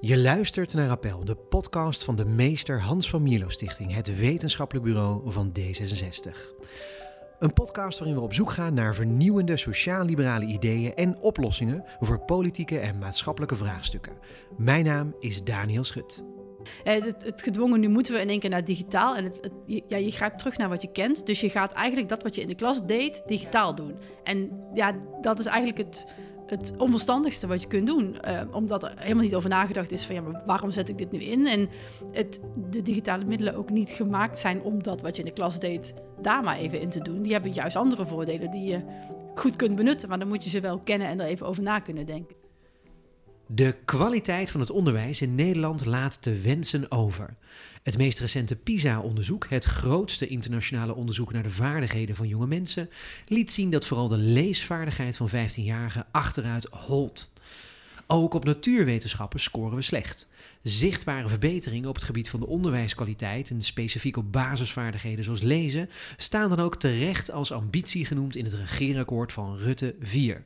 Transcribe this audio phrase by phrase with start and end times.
[0.00, 4.86] Je luistert naar Appel, de podcast van de meester Hans van Mierlo Stichting, het wetenschappelijk
[4.86, 6.30] bureau van D66.
[7.38, 12.78] Een podcast waarin we op zoek gaan naar vernieuwende sociaal-liberale ideeën en oplossingen voor politieke
[12.78, 14.12] en maatschappelijke vraagstukken.
[14.56, 16.24] Mijn naam is Daniel Schut.
[16.84, 19.16] Eh, het, het, gedwongen, nu moeten we in één keer naar digitaal.
[19.16, 21.26] En het, ja, je grijpt terug naar wat je kent.
[21.26, 23.96] Dus je gaat eigenlijk dat wat je in de klas deed, digitaal doen.
[24.24, 26.14] En ja, dat is eigenlijk het,
[26.46, 28.16] het onverstandigste wat je kunt doen.
[28.28, 31.12] Uh, omdat er helemaal niet over nagedacht is van ja, maar waarom zet ik dit
[31.12, 31.46] nu in?
[31.46, 31.68] En
[32.12, 35.58] het, de digitale middelen ook niet gemaakt zijn om dat wat je in de klas
[35.58, 37.22] deed, daar maar even in te doen.
[37.22, 38.80] Die hebben juist andere voordelen die je
[39.34, 40.08] goed kunt benutten.
[40.08, 42.36] Maar dan moet je ze wel kennen en er even over na kunnen denken.
[43.46, 47.36] De kwaliteit van het onderwijs in Nederland laat te wensen over.
[47.86, 52.90] Het meest recente PISA-onderzoek, het grootste internationale onderzoek naar de vaardigheden van jonge mensen,
[53.28, 57.30] liet zien dat vooral de leesvaardigheid van 15-jarigen achteruit holt.
[58.06, 60.28] Ook op natuurwetenschappen scoren we slecht.
[60.62, 66.48] Zichtbare verbeteringen op het gebied van de onderwijskwaliteit en specifiek op basisvaardigheden zoals lezen staan
[66.48, 70.44] dan ook terecht als ambitie genoemd in het regeerakkoord van Rutte 4.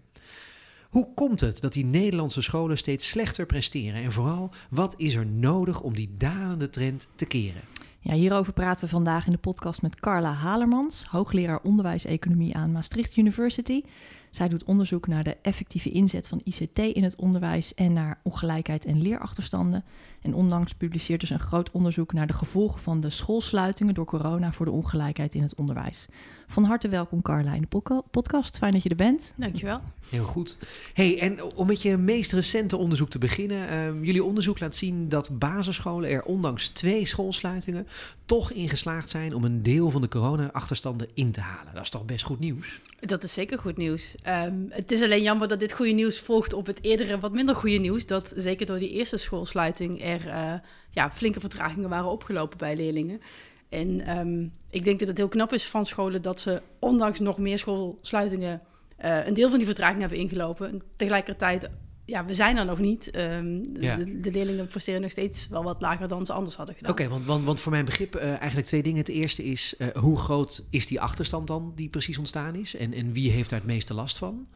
[0.91, 4.03] Hoe komt het dat die Nederlandse scholen steeds slechter presteren?
[4.03, 7.61] En vooral, wat is er nodig om die dalende trend te keren?
[8.01, 13.17] Ja, hierover praten we vandaag in de podcast met Carla Halermans, hoogleraar onderwijseconomie aan Maastricht
[13.17, 13.83] University.
[14.31, 18.85] Zij doet onderzoek naar de effectieve inzet van ICT in het onderwijs en naar ongelijkheid
[18.85, 19.85] en leerachterstanden.
[20.23, 24.53] En onlangs publiceert dus een groot onderzoek naar de gevolgen van de schoolsluitingen door corona
[24.53, 26.07] voor de ongelijkheid in het onderwijs.
[26.47, 28.59] Van harte welkom Carla in de podcast.
[28.59, 29.33] Fijn dat je er bent.
[29.37, 29.81] Dankjewel.
[30.09, 30.59] Heel goed.
[30.95, 33.73] Hey, en om met je meest recente onderzoek te beginnen.
[33.73, 37.87] Uh, jullie onderzoek laat zien dat basisscholen er ondanks twee schoolsluitingen
[38.25, 41.75] toch in geslaagd zijn om een deel van de corona-achterstanden in te halen.
[41.75, 42.81] Dat is toch best goed nieuws?
[43.01, 44.15] Dat is zeker goed nieuws.
[44.29, 47.55] Um, het is alleen jammer dat dit goede nieuws volgt op het eerdere wat minder
[47.55, 48.07] goede nieuws.
[48.07, 50.53] Dat zeker door die eerste schoolsluiting er uh,
[50.91, 53.21] ja, flinke vertragingen waren opgelopen bij leerlingen.
[53.69, 57.39] En um, ik denk dat het heel knap is van scholen dat ze ondanks nog
[57.39, 58.63] meer schoolsluitingen
[59.05, 60.69] uh, een deel van die vertraging hebben ingelopen.
[60.69, 61.71] En tegelijkertijd
[62.11, 63.17] ja, we zijn er nog niet.
[63.17, 63.97] Um, ja.
[63.97, 66.91] de, de, leerlingen presteren nog steeds wel wat lager dan ze anders hadden gedaan.
[66.93, 68.99] Oké, okay, want, want, want voor mijn begrip uh, eigenlijk twee dingen.
[68.99, 72.77] Het eerste is, uh, hoe groot is die achterstand dan die precies ontstaan is?
[72.77, 74.47] En, en wie heeft daar het meeste last van?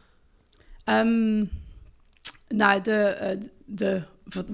[0.85, 1.51] Um,
[2.49, 4.03] nou, de, uh, de,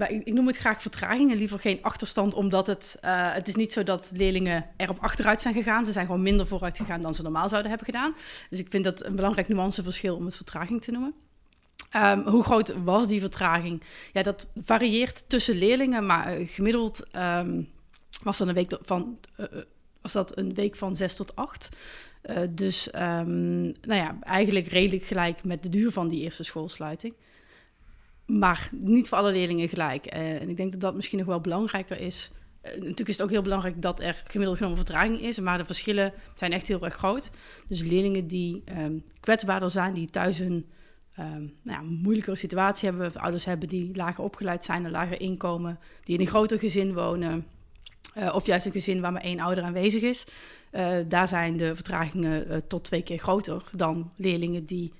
[0.08, 3.82] ik noem het graag vertraging en liever geen achterstand, omdat het, het is niet zo
[3.82, 5.84] dat leerlingen erop achteruit zijn gegaan.
[5.84, 8.14] Ze zijn gewoon minder vooruit gegaan dan ze normaal zouden hebben gedaan.
[8.50, 11.14] Dus ik vind dat een belangrijk nuanceverschil om het vertraging te noemen.
[11.96, 13.82] Um, hoe groot was die vertraging?
[14.12, 17.68] Ja, dat varieert tussen leerlingen, maar uh, gemiddeld um,
[18.22, 19.46] was, dat een week van, uh,
[20.02, 21.68] was dat een week van 6 tot 8.
[22.22, 27.14] Uh, dus um, nou ja, eigenlijk redelijk gelijk met de duur van die eerste schoolsluiting.
[28.26, 30.06] Maar niet voor alle leerlingen gelijk.
[30.06, 32.30] en ik denk dat dat misschien nog wel belangrijker is.
[32.62, 36.12] natuurlijk is het ook heel belangrijk dat er gemiddeld genomen vertraging is, maar de verschillen
[36.34, 37.30] zijn echt heel erg groot.
[37.68, 38.62] Dus leerlingen die
[39.20, 40.66] kwetsbaarder zijn, die thuis hun
[41.18, 45.20] um, nou ja, moeilijkere situatie hebben, of ouders hebben die lager opgeleid zijn, een lager
[45.20, 47.46] inkomen, die in een groter gezin wonen,
[48.16, 50.24] uh, of juist een gezin waar maar één ouder aanwezig is.
[50.72, 54.92] Uh, daar zijn de vertragingen uh, tot twee keer groter dan leerlingen die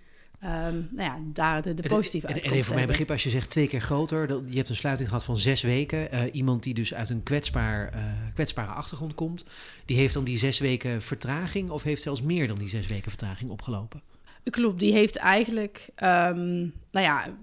[0.44, 3.30] um, nou ja, daar de, de positieve en, en even voor mijn begrip, als je
[3.30, 6.30] zegt twee keer groter, dat, je hebt een sluiting gehad van zes weken.
[6.32, 7.92] iemand die dus uit een kwetsbaar,
[8.34, 9.46] kwetsbare achtergrond komt,
[9.84, 13.10] die heeft dan die zes weken vertraging of heeft zelfs meer dan die zes weken
[13.10, 14.02] vertraging opgelopen?
[14.44, 17.36] Klopt, die heeft eigenlijk, um, nou ja,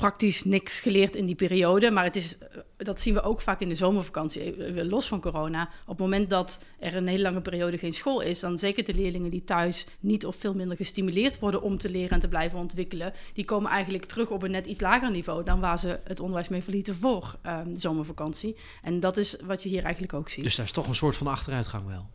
[0.00, 1.90] praktisch niks geleerd in die periode.
[1.90, 2.46] Maar het is, eh,
[2.76, 5.62] dat zien we ook vaak in de zomervakantie, eh, los van corona.
[5.62, 8.94] Op het moment dat er een hele lange periode geen school is, dan zeker de
[8.94, 12.58] leerlingen die thuis niet of veel minder gestimuleerd worden om te leren en te blijven
[12.58, 16.20] ontwikkelen, die komen eigenlijk terug op een net iets lager niveau dan waar ze het
[16.20, 18.56] onderwijs mee verlieten voor um, de zomervakantie.
[18.82, 20.44] En dat is wat je hier eigenlijk ook ziet.
[20.44, 22.06] Dus daar is toch een soort van achteruitgang wel?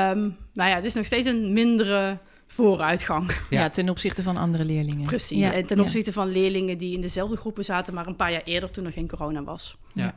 [0.00, 3.30] Um, nou ja, het is nog steeds een mindere vooruitgang.
[3.50, 3.60] Ja.
[3.60, 5.06] ja, ten opzichte van andere leerlingen.
[5.06, 6.16] Precies, ja, en ten opzichte ja.
[6.16, 9.08] van leerlingen die in dezelfde groepen zaten, maar een paar jaar eerder toen er geen
[9.08, 9.76] corona was.
[9.94, 10.14] Ja.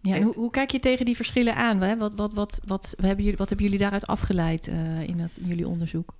[0.00, 1.78] Ja, en hoe, hoe, kijk je tegen die verschillen aan?
[1.78, 5.36] Wat, wat, wat, wat, wat, hebben, jullie, wat hebben jullie daaruit afgeleid uh, in, dat,
[5.36, 6.14] in jullie onderzoek?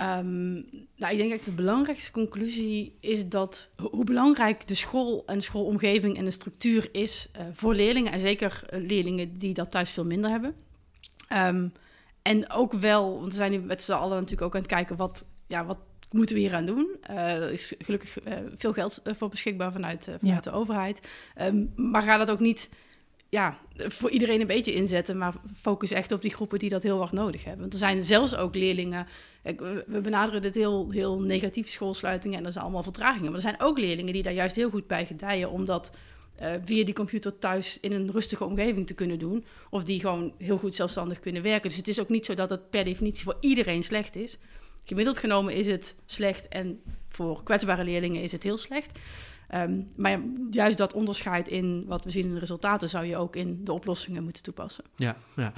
[0.00, 0.64] Um,
[0.96, 5.44] nou, ik denk dat de belangrijkste conclusie is dat hoe belangrijk de school en de
[5.44, 8.12] schoolomgeving en de structuur is uh, voor leerlingen.
[8.12, 10.54] En zeker uh, leerlingen die dat thuis veel minder hebben.
[11.32, 11.72] Um,
[12.22, 14.96] en ook wel, want we zijn nu met z'n allen natuurlijk ook aan het kijken
[14.96, 15.78] wat, ja, wat
[16.10, 16.96] moeten we hier aan doen.
[17.10, 20.50] Uh, er is gelukkig uh, veel geld uh, voor beschikbaar vanuit, vanuit ja.
[20.50, 21.08] de overheid.
[21.42, 22.70] Um, maar ga dat ook niet
[23.28, 27.02] ja, voor iedereen een beetje inzetten, maar focus echt op die groepen die dat heel
[27.02, 27.60] erg nodig hebben.
[27.60, 29.06] Want er zijn zelfs ook leerlingen,
[29.86, 33.26] we benaderen dit heel, heel negatief, schoolsluitingen en er zijn allemaal vertragingen.
[33.26, 35.90] Maar er zijn ook leerlingen die daar juist heel goed bij gedijen, omdat
[36.40, 39.44] eh, via die computer thuis in een rustige omgeving te kunnen doen.
[39.70, 41.68] Of die gewoon heel goed zelfstandig kunnen werken.
[41.68, 44.38] Dus het is ook niet zo dat het per definitie voor iedereen slecht is.
[44.84, 48.98] Gemiddeld genomen is het slecht en voor kwetsbare leerlingen is het heel slecht.
[49.54, 50.20] Um, maar
[50.50, 53.72] juist dat onderscheid in wat we zien in de resultaten zou je ook in de
[53.72, 54.84] oplossingen moeten toepassen.
[54.96, 55.52] Ja, ja.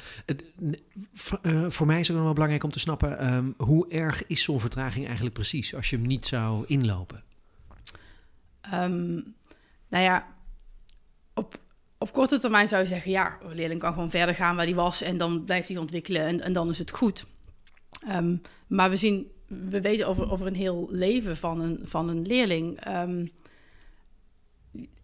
[1.42, 4.42] Uh, voor mij is het nog wel belangrijk om te snappen um, hoe erg is
[4.42, 7.22] zo'n vertraging eigenlijk precies als je hem niet zou inlopen?
[8.74, 9.34] Um,
[9.88, 10.31] nou ja,
[11.34, 14.74] op, korte termijn zou je zeggen, ja, een leerling kan gewoon verder gaan waar hij
[14.74, 17.26] was en dan blijft hij ontwikkelen en, en dan is het goed.
[18.08, 22.26] Um, maar we zien, we weten over, over een heel leven van een, van een
[22.26, 22.86] leerling.
[22.88, 23.30] Um,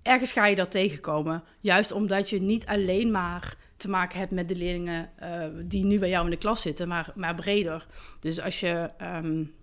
[0.02, 1.42] ergens ga je dat tegenkomen.
[1.60, 5.98] Juist omdat je niet alleen maar te maken hebt met de leerlingen uh, die nu
[5.98, 7.86] bij jou in de klas zitten, maar, maar breder.
[8.20, 9.54] Dus als je um,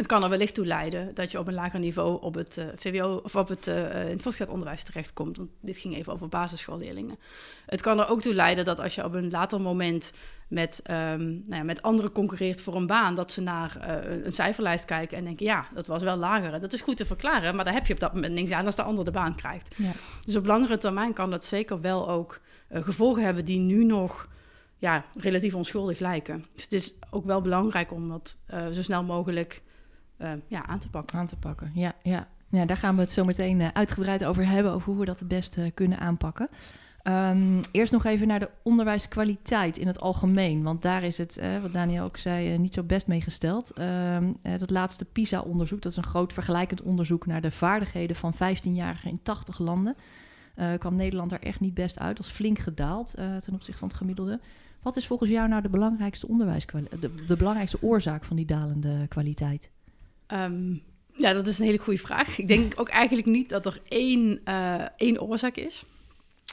[0.00, 2.64] het kan er wellicht toe leiden dat je op een lager niveau op het uh,
[2.76, 5.36] VWO of op het uh, in het onderwijs terechtkomt.
[5.36, 7.18] Want dit ging even over basisschoolleerlingen.
[7.66, 10.12] Het kan er ook toe leiden dat als je op een later moment
[10.48, 13.76] met, um, nou ja, met anderen concurreert voor een baan, dat ze naar
[14.06, 16.60] uh, een cijferlijst kijken en denken: ja, dat was wel lager.
[16.60, 18.76] Dat is goed te verklaren, maar daar heb je op dat moment niks aan als
[18.76, 19.74] de ander de baan krijgt.
[19.78, 19.92] Ja.
[20.24, 24.28] Dus op langere termijn kan dat zeker wel ook gevolgen hebben die nu nog
[24.78, 26.44] ja, relatief onschuldig lijken.
[26.54, 28.36] Dus het is ook wel belangrijk om dat
[28.72, 29.62] zo snel mogelijk
[30.22, 31.18] uh, ja, aan te pakken.
[31.18, 31.94] Aan te pakken, ja.
[32.02, 32.28] ja.
[32.48, 35.18] ja daar gaan we het zo meteen uh, uitgebreid over hebben, over hoe we dat
[35.18, 36.48] het beste kunnen aanpakken.
[37.04, 40.62] Um, eerst nog even naar de onderwijskwaliteit in het algemeen.
[40.62, 43.78] Want daar is het, uh, wat Daniel ook zei, niet zo best mee gesteld.
[43.78, 49.10] Um, dat laatste PISA-onderzoek, dat is een groot vergelijkend onderzoek naar de vaardigheden van 15-jarigen
[49.10, 49.96] in 80 landen.
[50.78, 54.40] kwam Nederland er echt niet best uit, was flink gedaald ten opzichte van het gemiddelde.
[54.82, 56.26] Wat is volgens jou nou de belangrijkste
[57.00, 59.70] de, de belangrijkste oorzaak van die dalende kwaliteit?
[60.32, 60.82] Um,
[61.12, 62.38] ja, dat is een hele goede vraag.
[62.38, 65.84] Ik denk ook eigenlijk niet dat er één, uh, één oorzaak is.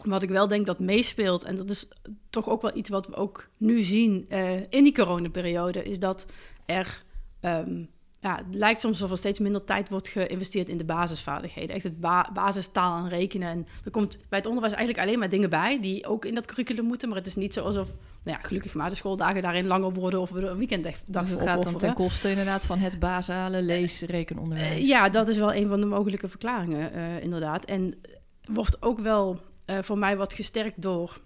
[0.03, 1.87] Wat ik wel denk dat meespeelt, en dat is
[2.29, 6.25] toch ook wel iets wat we ook nu zien uh, in die coronaperiode, is dat
[6.65, 7.03] er
[7.41, 7.89] um,
[8.19, 11.75] ja, het lijkt soms alsof er steeds minder tijd wordt geïnvesteerd in de basisvaardigheden.
[11.75, 13.47] Echt het ba basistaal en rekenen.
[13.47, 16.45] En er komt bij het onderwijs eigenlijk alleen maar dingen bij die ook in dat
[16.45, 17.09] curriculum moeten.
[17.09, 17.87] Maar het is niet zo alsof,
[18.23, 21.29] nou ja, gelukkig maar de schooldagen daarin langer worden of we er een weekenddag dus
[21.29, 24.79] het gaat dan ten koste inderdaad van het basale lees rekenonderwijs.
[24.79, 27.65] Uh, ja, dat is wel een van de mogelijke verklaringen, uh, inderdaad.
[27.65, 28.01] En
[28.47, 31.19] wordt ook wel uh, voor mij wat gesterkt door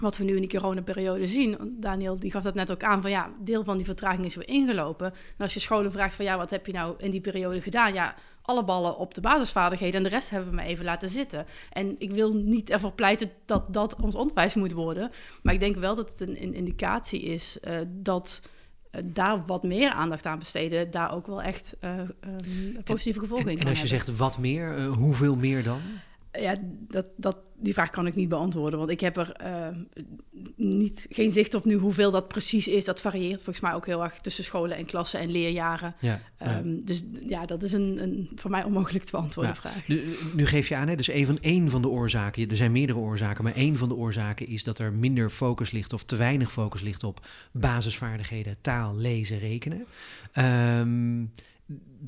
[0.00, 1.76] wat we nu in die coronaperiode zien.
[1.80, 4.48] Daniel die gaf dat net ook aan van ja, deel van die vertraging is weer
[4.48, 5.06] ingelopen.
[5.06, 7.92] En als je scholen vraagt van ja, wat heb je nou in die periode gedaan?
[7.92, 11.46] Ja, alle ballen op de basisvaardigheden en de rest hebben we maar even laten zitten.
[11.70, 15.10] En ik wil niet ervoor pleiten dat dat ons onderwijs moet worden.
[15.42, 18.42] Maar ik denk wel dat het een, een indicatie is uh, dat
[18.92, 23.50] uh, daar wat meer aandacht aan besteden, daar ook wel echt uh, um, positieve gevolgen
[23.50, 24.06] in En, en als je hebben.
[24.06, 25.80] zegt wat meer, hoeveel meer dan?
[26.40, 26.56] Ja,
[26.88, 28.78] dat, dat, die vraag kan ik niet beantwoorden.
[28.78, 29.68] Want ik heb er uh,
[30.56, 32.84] niet, geen zicht op nu hoeveel dat precies is.
[32.84, 35.94] Dat varieert volgens mij ook heel erg tussen scholen en klassen en leerjaren.
[36.00, 36.82] Ja, um, ja.
[36.84, 39.88] Dus ja, dat is een, een voor mij onmogelijk te beantwoorden vraag.
[39.88, 42.72] Nu, nu, geef je aan, hè, dus een van, één van de oorzaken, er zijn
[42.72, 46.16] meerdere oorzaken, maar één van de oorzaken is dat er minder focus ligt of te
[46.16, 49.86] weinig focus ligt op basisvaardigheden, taal, lezen, rekenen.
[50.78, 51.32] Um,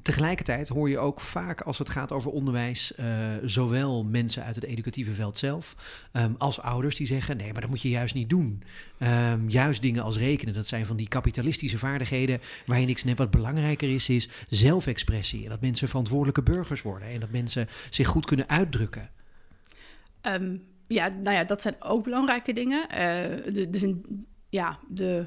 [0.03, 3.07] tegelijkertijd hoor je ook vaak als het gaat over onderwijs, uh,
[3.45, 5.77] zowel mensen uit het educatieve veld zelf
[6.13, 8.63] um, als ouders die zeggen: nee, maar dat moet je juist niet doen.
[8.99, 13.19] Um, juist dingen als rekenen, dat zijn van die kapitalistische vaardigheden waar je niks net
[13.19, 15.45] wat belangrijker is, is zelfexpressie.
[15.45, 19.11] En dat mensen verantwoordelijke burgers worden en dat mensen zich goed kunnen uitdrukken.
[20.23, 22.87] Um, ja, nou ja, dat zijn ook belangrijke dingen.
[22.91, 22.97] Uh,
[23.53, 23.85] de, dus
[24.49, 25.27] ja, de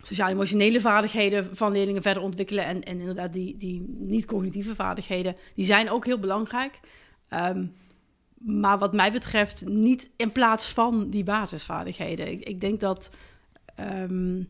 [0.00, 2.64] sociaal-emotionele vaardigheden van leerlingen verder ontwikkelen.
[2.64, 6.80] En, en inderdaad, die, die niet-cognitieve vaardigheden, die zijn ook heel belangrijk.
[7.30, 7.74] Um,
[8.38, 12.30] maar wat mij betreft niet in plaats van die basisvaardigheden.
[12.30, 13.10] Ik, ik denk dat,
[13.80, 14.46] um,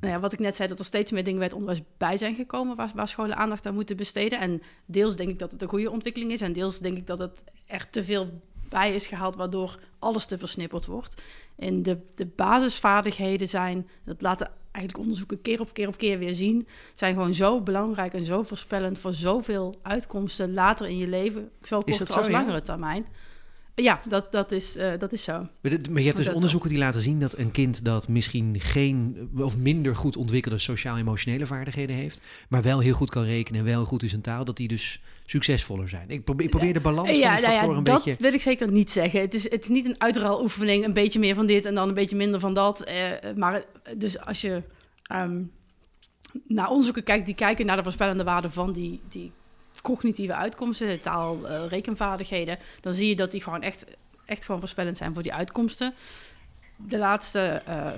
[0.00, 2.16] nou ja, wat ik net zei, dat er steeds meer dingen bij het onderwijs bij
[2.16, 4.40] zijn gekomen waar, waar scholen aandacht aan moeten besteden.
[4.40, 7.18] En deels denk ik dat het een goede ontwikkeling is en deels denk ik dat
[7.18, 11.22] het echt te veel bij is gehaald, waardoor alles te versnipperd wordt.
[11.56, 16.34] En de, de basisvaardigheden zijn, dat laten eigenlijk onderzoeken keer op keer op keer weer
[16.34, 21.50] zien, zijn gewoon zo belangrijk en zo voorspellend voor zoveel uitkomsten later in je leven,
[21.62, 22.60] zowel korte als langere ja?
[22.60, 23.06] termijn.
[23.74, 25.46] Ja, dat, dat, is, uh, dat is zo.
[25.62, 29.56] Maar, je hebt dus onderzoeken die laten zien dat een kind dat misschien geen of
[29.56, 34.02] minder goed ontwikkelde sociaal-emotionele vaardigheden heeft, maar wel heel goed kan rekenen en wel goed
[34.02, 36.08] is in taal, dat die dus succesvoller zijn.
[36.08, 38.10] Ik probeer, ik probeer de balans ja, van die factoren nou ja, een dat beetje...
[38.10, 39.20] Dat wil ik zeker niet zeggen.
[39.20, 41.94] Het is, het is niet een uitruiloefening, een beetje meer van dit en dan een
[41.94, 42.88] beetje minder van dat.
[42.88, 43.64] Uh, maar
[43.96, 44.62] dus als je
[45.12, 45.50] um,
[46.46, 49.32] naar onderzoeken kijkt die kijken naar de voorspellende waarde van die, die
[49.80, 53.84] cognitieve uitkomsten, taal, uh, rekenvaardigheden, dan zie je dat die gewoon echt,
[54.24, 55.94] echt gewoon voorspellend zijn voor die uitkomsten.
[56.76, 57.90] De laatste uh,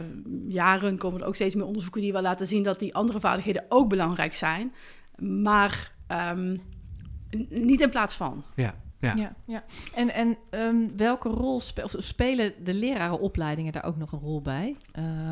[0.49, 3.65] jaren komen er ook steeds meer onderzoeken die wel laten zien dat die andere vaardigheden
[3.69, 4.75] ook belangrijk zijn,
[5.19, 5.93] maar
[6.35, 6.61] um,
[7.49, 8.45] niet in plaats van.
[8.55, 8.75] Ja.
[9.03, 9.15] Ja.
[9.15, 9.65] ja, ja.
[9.95, 14.43] En, en um, welke rol spe of spelen de lerarenopleidingen daar ook nog een rol
[14.43, 14.77] bij?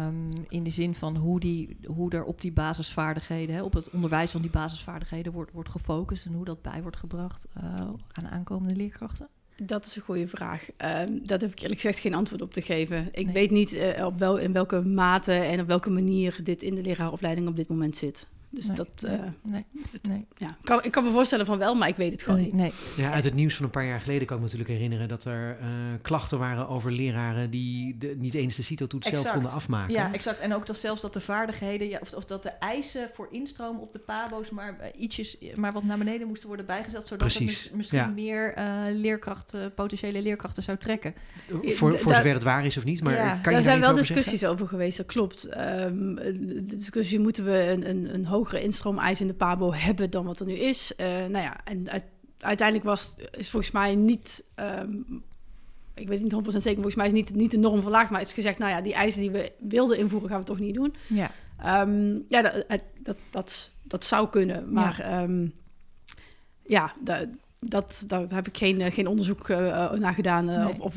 [0.07, 3.91] Um, in de zin van hoe, die, hoe er op die basisvaardigheden, hè, op het
[3.91, 7.75] onderwijs van die basisvaardigheden wordt, wordt gefocust en hoe dat bij wordt gebracht uh,
[8.13, 9.29] aan aankomende leerkrachten?
[9.63, 10.69] Dat is een goede vraag.
[11.09, 13.09] Um, dat heb ik eerlijk gezegd geen antwoord op te geven.
[13.13, 13.35] Ik nee.
[13.35, 16.83] weet niet uh, op wel, in welke mate en op welke manier dit in de
[16.83, 18.27] leraaropleiding op dit moment zit.
[18.53, 18.89] Dus nee, dat.
[19.01, 20.27] Nee, uh, nee, het, nee.
[20.37, 22.53] Ja, kan, ik kan me voorstellen van wel, maar ik weet het gewoon niet.
[22.53, 22.73] Nee.
[22.97, 25.25] Ja, uit het nieuws van een paar jaar geleden kan ik me natuurlijk herinneren dat
[25.25, 25.67] er uh,
[26.03, 29.93] klachten waren over leraren die de, niet eens de CITO-toets zelf konden afmaken.
[29.93, 30.39] Ja, exact.
[30.39, 33.79] En ook dat zelfs dat de vaardigheden, ja, of, of dat de eisen voor instroom
[33.79, 37.65] op de PABO's maar uh, ietsjes, maar wat naar beneden moesten worden bijgezet, zodat Precies.
[37.65, 38.07] het misschien ja.
[38.07, 38.55] meer
[38.93, 41.15] leerkrachten, potentiële leerkrachten zou trekken.
[41.49, 43.95] Voor, voor zover het waar is of niet, maar ja, kan je daar zijn wel
[43.95, 44.49] discussies zeggen?
[44.49, 45.57] over geweest, dat klopt.
[45.57, 50.11] Um, de discussie moeten we een, een, een hogere instroom eisen in de Pabo hebben
[50.11, 50.93] dan wat er nu is.
[51.01, 52.05] Uh, nou ja, en uit,
[52.39, 54.45] uiteindelijk was is volgens mij niet,
[54.81, 55.23] um,
[55.95, 58.33] ik weet niet 100% zeker, volgens mij is niet, niet de norm verlaagd, maar is
[58.33, 60.95] gezegd, nou ja, die eisen die we wilden invoeren gaan we toch niet doen.
[61.07, 61.31] Ja,
[61.83, 62.65] um, ja dat,
[63.03, 65.53] dat, dat, dat zou kunnen, maar ja, um,
[66.67, 67.29] ja dat,
[67.59, 70.69] dat, daar heb ik geen, geen onderzoek uh, naar gedaan uh, nee.
[70.69, 70.95] of, of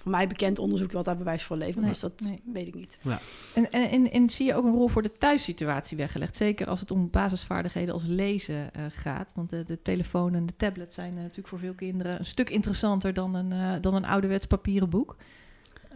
[0.00, 1.80] voor mij bekend onderzoek wat daar bewijs voor levert.
[1.80, 2.42] Nee, dus dat nee.
[2.52, 2.98] weet ik niet.
[3.02, 3.20] Ja.
[3.54, 6.36] En, en, en, en, zie je ook een rol voor de thuissituatie weggelegd?
[6.36, 9.32] Zeker als het om basisvaardigheden als lezen uh, gaat.
[9.34, 12.50] Want de, de, telefoon en de tablet zijn uh, natuurlijk voor veel kinderen een stuk
[12.50, 15.16] interessanter dan een, uh, dan een ouderwets papieren boek.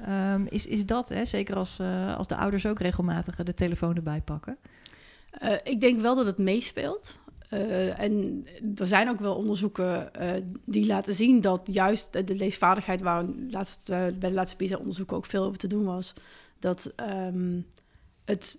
[0.09, 1.81] Um, is, is dat, hè, zeker als,
[2.17, 4.57] als de ouders ook regelmatig de telefoon erbij pakken?
[5.63, 7.19] ik denk wel dat het meespeelt.
[7.53, 8.47] Uh, en
[8.77, 10.31] er zijn ook wel onderzoeken uh,
[10.65, 15.45] die laten zien dat juist de, leesvaardigheid, waar uh, bij de laatste PISA-onderzoek ook veel
[15.45, 16.13] over te doen was,
[16.59, 17.67] dat um,
[18.25, 18.59] het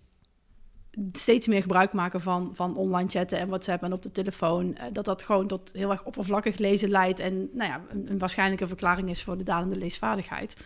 [1.11, 5.05] steeds meer gebruik maken van, van online chatten en WhatsApp en op de telefoon, dat
[5.05, 9.09] dat gewoon tot heel erg oppervlakkig lezen leidt en nou ja, een, een waarschijnlijke verklaring
[9.09, 10.63] is voor de dalende leesvaardigheid.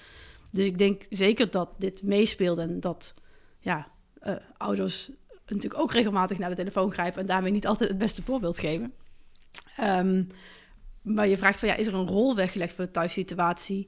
[0.52, 3.14] Dus ik denk zeker dat dit meespeelt en dat
[3.60, 3.88] ja,
[4.58, 5.12] ouders
[5.56, 8.94] natuurlijk ook regelmatig naar de telefoon grijpen en daarmee niet altijd het beste voorbeeld geven.
[9.82, 10.28] Um,
[11.02, 13.88] maar je vraagt van ja, is er een rol weggelegd voor de thuissituatie?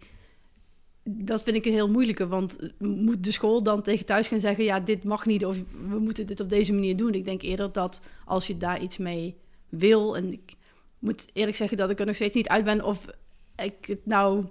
[1.03, 4.63] Dat vind ik een heel moeilijke, want moet de school dan tegen thuis gaan zeggen:
[4.63, 5.57] ja, dit mag niet of
[5.89, 7.13] we moeten dit op deze manier doen?
[7.13, 9.35] Ik denk eerder dat als je daar iets mee
[9.69, 10.53] wil, en ik
[10.99, 13.05] moet eerlijk zeggen dat ik er nog steeds niet uit ben of
[13.55, 14.45] ik het nou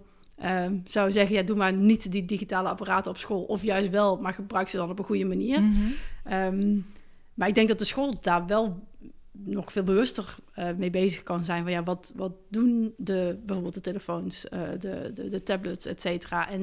[0.45, 4.17] um, zou zeggen: ja, doe maar niet die digitale apparaten op school, of juist wel,
[4.17, 5.61] maar gebruik ze dan op een goede manier.
[5.61, 6.33] Mm -hmm.
[6.33, 6.87] um,
[7.35, 8.89] maar ik denk dat de school daar wel
[9.33, 11.63] nog veel bewuster uh, mee bezig kan zijn.
[11.63, 16.01] Van ja, wat, wat doen de, bijvoorbeeld de telefoons, uh, de, de, de, tablets, et
[16.01, 16.51] cetera.
[16.51, 16.61] En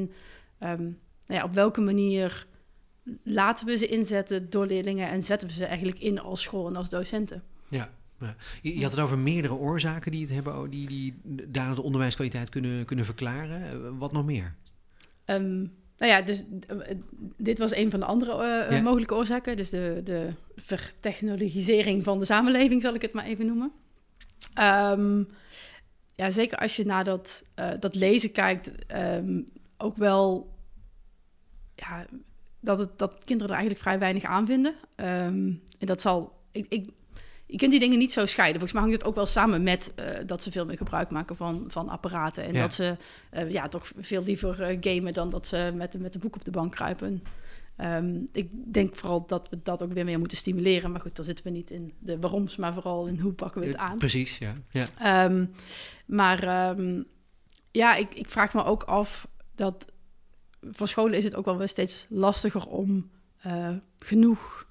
[0.59, 2.47] um, nou ja, op welke manier
[3.23, 6.75] laten we ze inzetten door leerlingen en zetten we ze eigenlijk in als school en
[6.75, 7.43] als docenten?
[7.67, 7.89] Ja.
[8.19, 8.35] Ja.
[8.61, 11.15] Je, je had het over meerdere oorzaken die het hebben, die, die
[11.47, 13.97] daar de onderwijskwaliteit kunnen, kunnen verklaren.
[13.97, 14.55] Wat nog meer?
[15.25, 16.77] Um, nou ja, dus uh,
[17.37, 18.81] dit was een van de andere uh, ja.
[18.81, 19.57] mogelijke oorzaken.
[19.57, 23.71] Dus de, de vertechnologisering van de samenleving, zal ik het maar even noemen.
[24.59, 25.27] Um,
[26.15, 29.45] ja, zeker als je naar dat, uh, dat lezen kijkt, um,
[29.77, 30.53] ook wel
[31.75, 32.05] ja,
[32.59, 34.75] dat, het, dat kinderen er eigenlijk vrij weinig aan vinden.
[34.95, 36.35] Um, en dat zal.
[36.51, 36.89] Ik, ik,
[37.47, 38.59] je kunt die dingen niet zo scheiden.
[38.59, 41.35] Volgens mij hangt het ook wel samen met uh, dat ze veel meer gebruik maken
[41.35, 42.43] van, van apparaten.
[42.43, 42.61] En Ja.
[42.61, 42.97] dat ze
[43.33, 46.45] uh, ja, toch veel liever uh, gamen dan dat ze met, met een boek op
[46.45, 47.23] de bank kruipen.
[47.81, 50.91] Um, ik denk vooral dat we dat ook weer meer moeten stimuleren.
[50.91, 53.67] Maar goed, daar zitten we niet in de waaroms, maar vooral in hoe pakken we
[53.67, 53.97] het aan.
[53.97, 54.53] Precies, ja.
[54.69, 55.25] ja.
[55.25, 55.51] Um,
[56.05, 57.05] maar um,
[57.71, 59.85] ja, ik, ik vraag me ook af dat
[60.61, 63.11] voor scholen is het ook wel weer steeds lastiger om
[63.97, 64.66] genoeg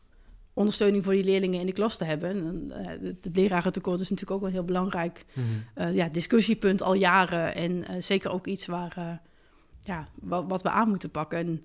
[0.57, 2.31] ondersteuning voor die leerlingen in de klas te hebben.
[2.31, 5.65] En, uh, het, lerarentekort is natuurlijk ook een heel belangrijk Mm-hmm.
[5.91, 7.55] uh, ja, discussiepunt al jaren.
[7.55, 9.21] En uh, zeker ook iets waar,
[9.81, 11.39] ja, wat, wat, we aan moeten pakken.
[11.39, 11.65] En,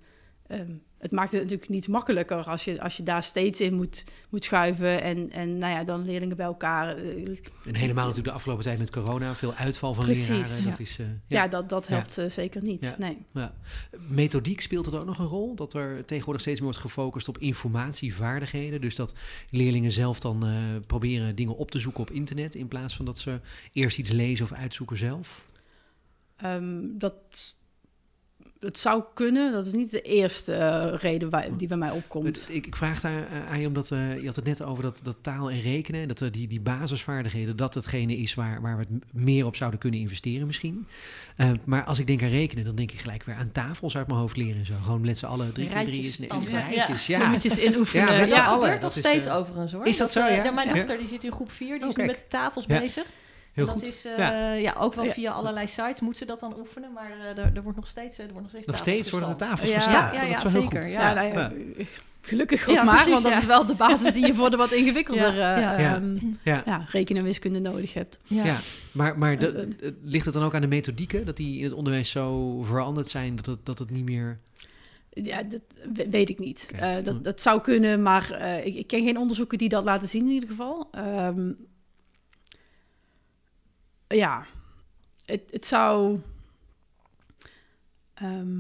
[0.60, 4.05] um, het maakt het natuurlijk niet makkelijker als je, als je daar steeds in moet,
[4.29, 5.01] moet schuiven.
[5.01, 7.00] En, en nou ja, dan leerlingen bij elkaar.
[7.00, 9.36] Uh, En helemaal natuurlijk de afgelopen tijd met corona.
[9.36, 10.58] Veel uitval van Precies, leraren.
[10.58, 10.70] ja.
[10.70, 11.13] Dat is, uh, ja.
[11.27, 12.29] ja, dat, dat helpt ja.
[12.29, 12.96] zeker niet.
[12.98, 13.17] Nee.
[13.34, 13.53] Ja.
[14.08, 15.55] Methodiek speelt het ook nog een rol?
[15.55, 18.81] Dat er tegenwoordig steeds meer wordt gefocust op informatievaardigheden.
[18.81, 19.13] Dus dat
[19.50, 20.53] leerlingen zelf dan uh,
[20.88, 22.55] proberen dingen op te zoeken op internet.
[22.55, 23.39] In plaats van dat ze
[23.74, 25.46] eerst iets lezen of uitzoeken zelf?
[26.46, 27.15] Um, dat
[28.61, 29.51] het zou kunnen.
[29.51, 32.45] Dat is niet de eerste eh, reden waar, die bij mij opkomt.
[32.49, 34.99] Ik, ik vraag daar eh, aan je omdat eh, je had het net over dat,
[35.03, 39.03] dat taal en rekenen, dat die, die basisvaardigheden, dat hetgene is waar, waar we het
[39.23, 40.87] meer op zouden kunnen investeren misschien.
[41.35, 44.07] Eh, maar als ik denk aan rekenen, dan denk ik gelijk weer aan tafels uit
[44.07, 44.73] mijn hoofd leren en zo.
[44.83, 46.49] Gewoon met z'n allen drie keer drie Rijtjes is nee, stammen.
[46.51, 47.05] rijtjes.
[47.05, 47.17] Ja.
[47.17, 48.05] Ja, Sommetjes inoefenen.
[48.13, 48.45] Ja, met z'n ja.
[48.45, 48.71] allen.
[48.71, 49.85] dat nog steeds overigens hoor.
[49.85, 50.51] is dat zo, ja?
[50.51, 50.73] mijn Ja.
[50.73, 52.79] dochter die zit in groep 4, die Oh, is nu met tafels Ja.
[52.79, 53.05] bezig.
[53.51, 53.88] Heel dat goed.
[53.88, 54.53] is eh, Ja.
[54.53, 54.75] ja.
[54.79, 55.12] ook wel Ja.
[55.12, 58.17] via allerlei sites moet ze dat dan oefenen, maar eh, er, er wordt nog steeds,
[58.17, 59.93] er wordt nog steeds Nog steeds worden de tafels Ja, verstaan.
[60.13, 60.91] ja, ja, dat is wel heel zeker, goed.
[60.91, 61.00] ja.
[61.10, 61.51] Ja, nou ja,
[62.22, 64.58] gelukkig ook Ja, maar, precies, want dat is wel de basis die je voor de
[64.58, 66.62] wat ingewikkelder Ja, eh, ehm, Ja.
[66.65, 68.20] ja, rekenen en wiskunde nodig hebt.
[68.24, 68.46] Ja.
[68.46, 68.58] Ja,
[68.91, 69.67] maar, maar de- Eh, eh.
[69.88, 71.25] eh, ligt het dan ook aan de methodieken?
[71.25, 74.39] Dat die in het onderwijs zo veranderd zijn dat het, dat het niet meer...
[75.13, 75.62] Ja, dat
[75.93, 76.67] we- weet ik niet.
[76.75, 77.03] Eh, Hm.
[77.03, 80.22] dat, dat zou kunnen, maar eh, ik, ik ken geen onderzoeken die dat laten zien
[80.25, 80.88] in ieder geval.
[80.91, 81.51] Ehm,
[84.15, 84.43] ja,
[85.25, 86.19] het, het zou...
[88.13, 88.59] ehm,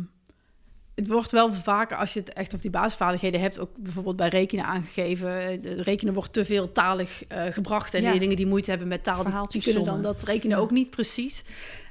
[0.95, 4.27] het wordt wel vaker, als je het echt op die basisvaardigheden hebt, ook bijvoorbeeld bij
[4.27, 5.37] rekenen aangegeven.
[5.63, 7.93] eh, Rekenen wordt te veel talig eh, gebracht.
[7.93, 8.11] En Ja.
[8.11, 10.63] leerlingen die moeite hebben met taal, die, die Verhaaltjes kunnen dan dat rekenen Ja.
[10.63, 11.43] ook niet precies.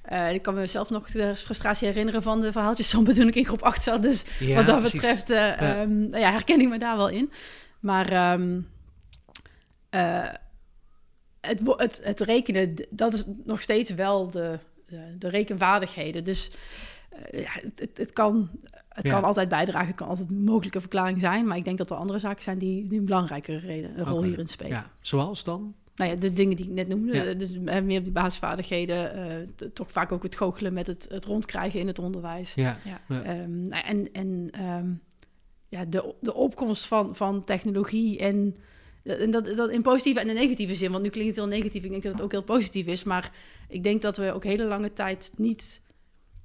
[0.02, 3.34] Eh, ik kan me zelf nog de frustratie herinneren van de verhaaltjes sommen toen ik
[3.34, 4.02] in groep 8 zat.
[4.02, 5.00] Dus Ja, wat dat precies.
[5.00, 7.30] betreft nou ja, herken ik me daar wel in.
[7.80, 8.60] Maar ehm,
[9.90, 10.28] eh,
[11.40, 14.58] het, het, het rekenen, dat is nog steeds wel de,
[15.18, 16.22] de.
[16.22, 16.50] Dus
[17.10, 18.50] eh, ja, het, het, het kan,
[18.88, 19.12] het Ja.
[19.12, 21.46] kan altijd bijdragen, het kan altijd een mogelijke verklaring zijn.
[21.46, 24.22] Maar ik denk dat er andere zaken zijn die, die een belangrijkere reden, een rol
[24.22, 24.72] hierin spelen.
[24.72, 25.74] Ja, zoals dan?
[25.94, 27.24] Nou ja, de dingen die ik net noemde, Ja.
[27.24, 31.24] eh, dus eh, meer op die basisvaardigheden, toch vaak ook het goochelen met het, het
[31.24, 32.54] rondkrijgen in het onderwijs.
[32.54, 32.78] Ja,
[33.08, 34.88] Ehm, nou, en en ehm,
[35.68, 38.56] ja, de, de opkomst van, van technologie en,
[39.02, 40.90] en dat, dat in positieve en in negatieve zin.
[40.90, 41.84] Want nu klinkt het heel negatief.
[41.84, 43.04] Ik denk dat het ook heel positief is.
[43.04, 43.32] Maar
[43.68, 45.80] ik denk dat we ook hele lange tijd niet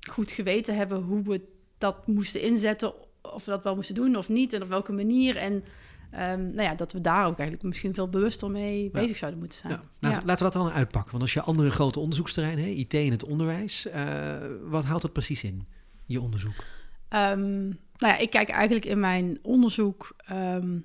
[0.09, 1.41] goed geweten hebben hoe we
[1.77, 2.93] dat moesten inzetten.
[3.21, 4.53] Of we dat wel moesten doen of niet.
[4.53, 5.37] En op welke manier.
[5.37, 5.63] En
[6.11, 9.57] ehm, nou ja, dat we daar ook eigenlijk misschien veel bewuster mee bezig zouden moeten
[9.57, 9.73] zijn.
[9.73, 10.25] Ja, laten, Ja.
[10.25, 11.11] laten we dat dan uitpakken.
[11.11, 15.13] Want als je andere grote onderzoeksterreinen, hè, IT in het onderwijs, eh, wat houdt dat
[15.13, 15.67] precies in,
[16.05, 16.63] je onderzoek?
[17.09, 17.63] Ehm,
[17.97, 20.77] nou ja, ik kijk eigenlijk in mijn onderzoek ehm,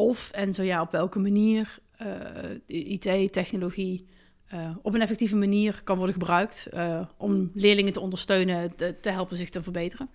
[0.00, 4.06] of en zo ja, op welke manier eh, IT-technologie
[4.46, 9.36] eh, op een effectieve manier kan worden gebruikt eh, om leerlingen te ondersteunen, te, helpen
[9.36, 10.08] zich te verbeteren.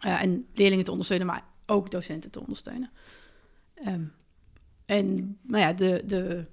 [0.00, 2.90] En leerlingen te ondersteunen, maar ook docenten te ondersteunen.
[3.74, 4.04] Ehm,
[4.86, 6.44] en nou ja, de, de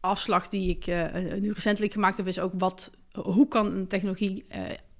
[0.00, 0.86] afslag die ik
[1.40, 4.46] nu recentelijk gemaakt heb, is ook wat, hoe kan een technologie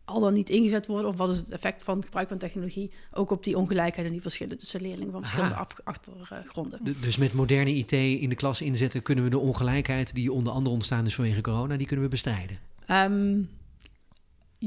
[0.07, 1.11] al dan niet ingezet worden?
[1.11, 4.13] Of wat is het effect van het gebruik van technologie ook op die ongelijkheid en
[4.13, 5.67] die verschillen tussen leerlingen van verschillende Aha.
[5.85, 6.81] achtergronden?
[6.83, 10.53] D- dus met moderne IT in de klas inzetten, kunnen we de ongelijkheid die onder
[10.53, 12.59] andere ontstaan is vanwege corona, die kunnen we bestrijden.
[12.87, 13.43] Ehm,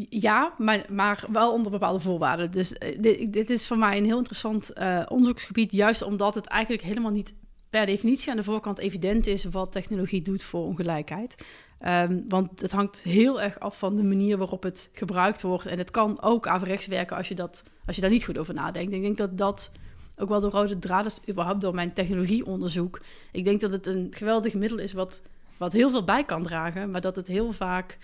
[0.09, 2.51] ja, maar, maar wel onder bepaalde voorwaarden.
[2.51, 6.45] Dus eh, dit, dit is voor mij een heel interessant eh, onderzoeksgebied, juist omdat het
[6.45, 7.33] eigenlijk helemaal niet
[7.69, 11.35] per definitie aan de voorkant evident is wat technologie doet voor ongelijkheid.
[11.79, 15.65] Ehm, want het hangt heel erg af van de manier waarop het gebruikt wordt.
[15.65, 18.53] En het kan ook averechts werken als je, dat, als je daar niet goed over
[18.53, 18.93] nadenkt.
[18.93, 19.71] Ik denk dat dat
[20.17, 23.01] ook wel de rode draad is, überhaupt door mijn technologieonderzoek.
[23.31, 25.21] Ik denk dat het een geweldig middel is wat,
[25.57, 27.97] wat heel veel bij kan dragen, maar dat het heel vaak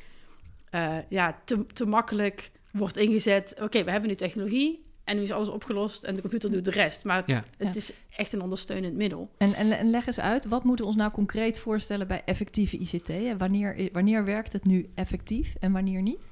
[0.70, 3.56] eh, ja, te, te makkelijk wordt ingezet.
[3.62, 6.72] Oké, we hebben nu technologie en nu is alles opgelost en de computer doet de
[6.72, 7.04] rest.
[7.04, 7.44] Maar Ja.
[7.58, 7.80] het Ja.
[7.80, 9.30] is echt een ondersteunend middel.
[9.38, 12.78] En, en, en leg eens uit, wat moeten we ons nou concreet voorstellen bij effectieve
[12.78, 13.10] ICT?
[13.10, 16.26] En wanneer, wanneer werkt het nu effectief en wanneer niet?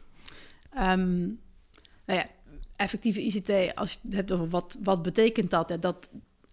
[0.74, 1.20] Ehm,
[2.06, 2.26] nou ja,
[2.76, 5.70] effectieve ICT, als je het hebt over wat, wat betekent dat?
[5.70, 5.80] Hè?
[5.80, 6.10] Dat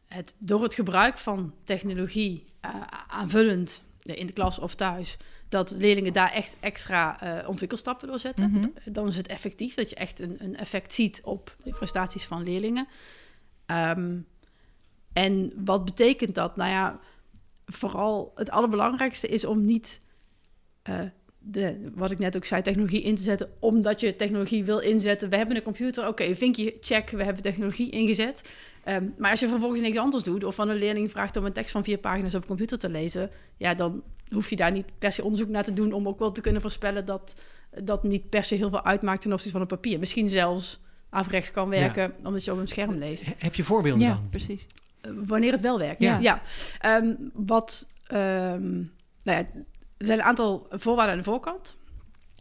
[0.06, 2.70] het door het gebruik van technologie eh,
[3.09, 5.16] aanvullend in de klas of thuis,
[5.48, 8.50] dat leerlingen daar echt extra eh, ontwikkelstappen door zetten.
[8.50, 8.68] Mhm.
[8.84, 12.42] Dan is het effectief, dat je echt een, een effect ziet op de prestaties van
[12.42, 12.88] leerlingen.
[13.66, 14.18] Ehm,
[15.12, 16.56] en wat betekent dat?
[16.56, 17.00] Nou ja,
[17.66, 20.00] vooral het allerbelangrijkste is om niet
[20.82, 21.00] eh,
[21.50, 25.30] de, wat ik net ook zei, technologie in te zetten, omdat je technologie wil inzetten.
[25.30, 28.42] We hebben een computer, oké, vinkje, check, we hebben technologie ingezet.
[28.84, 31.52] Ehm, maar als je vervolgens niks anders doet, of van een leerling vraagt om een
[31.52, 34.86] tekst van vier pagina's op een computer te lezen, ja, dan hoef je daar niet
[34.98, 37.34] per se onderzoek naar te doen om ook wel te kunnen voorspellen dat
[37.82, 39.98] dat niet per se heel veel uitmaakt ten opzichte van een papier.
[39.98, 43.26] Misschien zelfs averechts kan werken, omdat je op een scherm leest.
[43.26, 44.28] He- Heb je voorbeelden Ja, dan?
[44.30, 44.66] precies.
[45.06, 46.00] Uh, wanneer het wel werkt.
[46.00, 46.18] Ja.
[46.18, 46.42] Ja.
[46.80, 48.72] Ehm, wat, ehm,
[49.22, 49.46] nou ja,
[50.00, 51.76] er zijn een aantal voorwaarden aan de voorkant.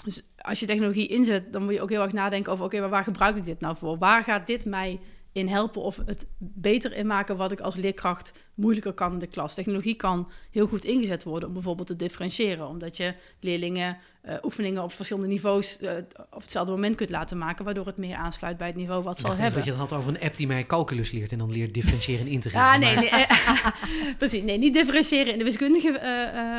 [0.04, 2.90] Dus als je technologie inzet, dan moet je ook heel erg nadenken over, oké, maar
[2.90, 3.98] waar gebruik ik dit nou voor?
[3.98, 5.00] Waar gaat dit mij
[5.32, 9.28] in helpen of het beter in maken wat ik als leerkracht moeilijker kan in de
[9.28, 9.54] klas.
[9.54, 14.84] Technologie kan heel goed ingezet worden om bijvoorbeeld te differentiëren, omdat je leerlingen uh, oefeningen
[14.84, 15.92] op verschillende niveaus uh,
[16.32, 19.24] op hetzelfde moment kunt laten maken, waardoor het meer aansluit bij het niveau wat ze
[19.24, 19.54] al hebben.
[19.54, 22.26] dat je het had over een app die mij calculus leert en dan leert differentiëren
[22.26, 22.68] en integreren.
[22.68, 23.26] Ah, nee, nee
[24.18, 24.44] precies.
[24.44, 26.00] Nee, niet differentiëren in de wiskundige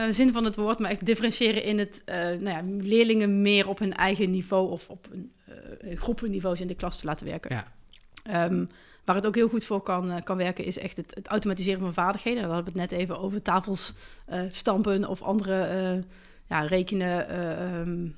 [0.06, 3.78] uh, zin van het woord, maar echt differentiëren in het nou ja, leerlingen meer op
[3.78, 5.32] hun eigen niveau of op een,
[5.94, 7.54] groepenniveaus in de klas te laten werken.
[7.54, 7.66] Ja.
[8.34, 8.68] Um,
[9.04, 11.92] waar het ook heel goed voor kan, uh, kan werken, is echt het, automatiseren van
[11.92, 12.42] vaardigheden.
[12.42, 13.94] Daar hadden we het net even over tafels
[14.32, 16.02] uh, stampen of andere uh,
[16.46, 18.08] ja, rekenen, ehm,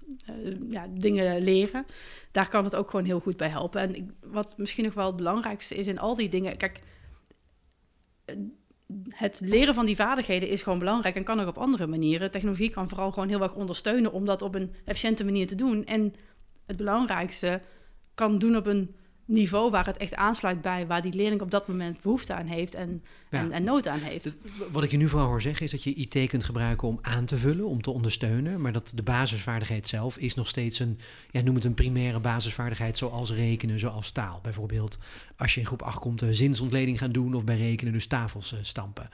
[0.71, 1.87] ja, dingen leren.
[2.31, 3.81] Daar kan het ook gewoon heel goed bij helpen.
[3.81, 6.57] En wat misschien nog wel het belangrijkste is in al die dingen.
[6.57, 6.81] Kijk,
[9.09, 12.31] het leren van die vaardigheden is gewoon belangrijk en kan ook op andere manieren.
[12.31, 15.85] Technologie kan vooral gewoon heel erg ondersteunen om dat op een efficiënte manier te doen.
[15.85, 16.15] En
[16.67, 17.61] het belangrijkste
[18.15, 18.95] kan doen op een
[19.33, 22.75] niveau waar het echt aansluit bij waar die leerling op dat moment behoefte aan heeft.
[22.75, 23.03] En,
[23.41, 24.23] en, en, nood aan heeft.
[24.23, 24.35] Dus
[24.73, 27.25] wat ik je nu vooral hoor zeggen is dat je IT kunt gebruiken om aan
[27.25, 30.99] te vullen, om te ondersteunen, maar dat de basisvaardigheid zelf is nog steeds een,
[31.31, 34.41] ja, noem het een primaire basisvaardigheid zoals rekenen, zoals taal.
[34.43, 34.99] Bijvoorbeeld
[35.37, 38.53] als je in groep 8 komt een zinsontleding gaan doen of bij rekenen dus tafels
[38.53, 39.09] uh, stampen.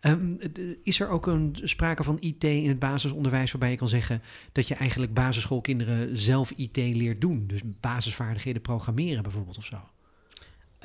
[0.00, 0.38] Um,
[0.82, 4.68] is er ook een sprake van IT in het basisonderwijs waarbij je kan zeggen dat
[4.68, 7.46] je eigenlijk basisschoolkinderen zelf IT leert doen?
[7.46, 9.80] Dus basisvaardigheden programmeren bijvoorbeeld of zo?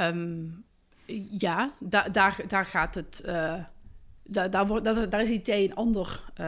[0.01, 0.65] Um,
[1.31, 3.21] ja, da daar, daar gaat het.
[3.25, 3.55] Uh,
[4.23, 6.45] daar, daar, wordt, daar, daar is IT een ander, uh,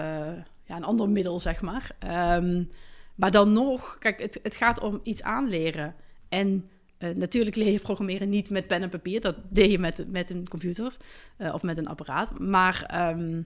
[0.63, 1.91] ja, een ander middel, zeg maar.
[2.37, 2.69] Um,
[3.15, 5.95] maar dan nog, kijk, het, het gaat om iets aanleren.
[6.29, 6.69] En
[6.99, 9.21] uh, natuurlijk leer je programmeren niet met pen en papier.
[9.21, 10.97] Dat deed je met, met een computer
[11.37, 12.39] of met een apparaat.
[12.39, 13.45] Maar um,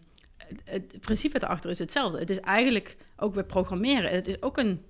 [0.63, 2.19] het, principe daarachter is hetzelfde.
[2.19, 4.12] Het is eigenlijk ook bij programmeren.
[4.12, 4.82] Het is ook een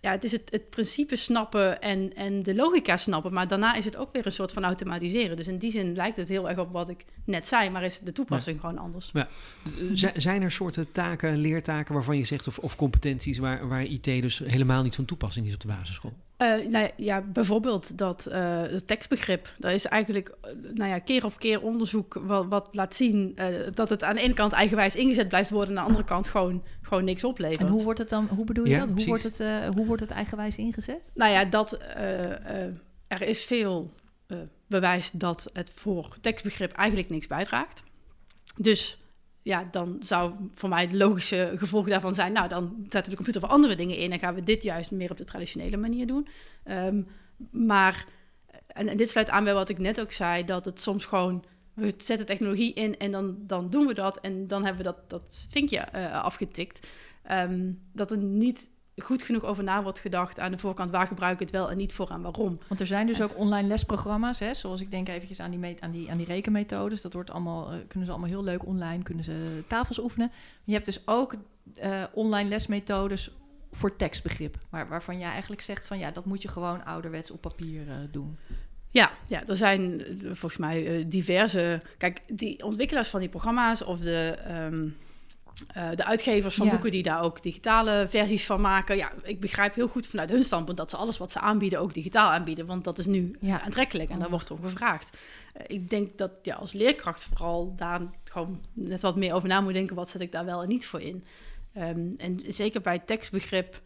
[0.00, 3.84] ja, het is het, het principe snappen en, en de logica snappen, maar daarna is
[3.84, 5.36] het ook weer een soort van automatiseren.
[5.36, 7.98] Dus in die zin lijkt het heel erg op wat ik net zei, maar is
[7.98, 9.10] de toepassing gewoon anders.
[9.12, 9.28] Ja.
[10.14, 14.38] Zijn er soorten taken, leertaken waarvan je zegt, of, of competenties waar, waar IT dus
[14.38, 16.12] helemaal niet van toepassing is op de basisschool?
[16.38, 19.48] Uh, nou ja, bijvoorbeeld dat uh, het tekstbegrip.
[19.58, 23.38] Daar is eigenlijk uh, nou ja, keer op keer onderzoek wat, wat laat zien
[23.74, 26.62] dat het aan de ene kant eigenwijs ingezet blijft worden, aan de andere kant gewoon,
[26.90, 27.60] gewoon niks oplevert.
[27.60, 28.26] En hoe wordt het dan?
[28.26, 28.88] Hoe bedoel je dat?
[28.88, 29.38] Hoe wordt, het,
[29.74, 31.10] hoe wordt het eigenwijs ingezet?
[31.14, 31.72] Nou ja, dat
[33.06, 33.92] er is veel
[34.66, 37.82] bewijs dat het voor tekstbegrip eigenlijk niks bijdraagt.
[38.56, 39.00] Dus
[39.42, 42.32] ja, dan zou voor mij het logische gevolg daarvan zijn...
[42.32, 44.12] nou, dan zetten we de computer voor andere dingen in...
[44.12, 46.28] en gaan we dit juist meer op de traditionele manier doen.
[46.64, 47.06] Um,
[47.50, 48.06] maar,
[48.66, 50.44] en, en, dit sluit aan bij wat ik net ook zei...
[50.44, 54.20] dat het soms gewoon, we zetten technologie in en dan, dan doen we dat...
[54.20, 56.88] en dan hebben we dat, dat vinkje uh, afgetikt.
[57.30, 60.90] Um, dat er niet goed genoeg over na wordt gedacht aan de voorkant.
[60.90, 62.58] Waar gebruik ik het wel en niet voor en waarom.
[62.68, 65.90] Want er zijn dus ook online lesprogramma's, hè, zoals ik denk eventjes aan die, aan
[65.90, 67.02] die, aan die rekenmethodes.
[67.02, 70.30] Dat wordt allemaal, uh, kunnen ze allemaal heel leuk online, kunnen ze tafels oefenen.
[70.64, 71.34] Je hebt dus ook
[71.82, 73.30] uh, online lesmethodes
[73.72, 74.58] voor tekstbegrip.
[74.70, 78.38] Maar waarvan jij eigenlijk zegt van ja, dat moet je gewoon ouderwets op papier doen.
[78.90, 81.82] Ja, ja, er zijn volgens mij diverse.
[81.98, 84.38] Kijk, die ontwikkelaars van die programma's of de.
[84.70, 84.96] Um,
[85.76, 88.96] uh, de uitgevers van boeken die daar ook digitale versies van maken.
[88.96, 91.94] Ja, ik begrijp heel goed vanuit hun standpunt dat ze alles wat ze aanbieden ook
[91.94, 92.66] digitaal aanbieden.
[92.66, 93.60] Want dat is nu ja.
[93.60, 95.16] aantrekkelijk en daar wordt om gevraagd.
[95.56, 99.60] Uh, ik denk dat ja, als leerkracht vooral daar gewoon net wat meer over na
[99.60, 99.96] moet denken.
[99.96, 101.24] Wat zet ik daar wel en niet voor in?
[101.78, 103.80] Um, en zeker bij tekstbegrip.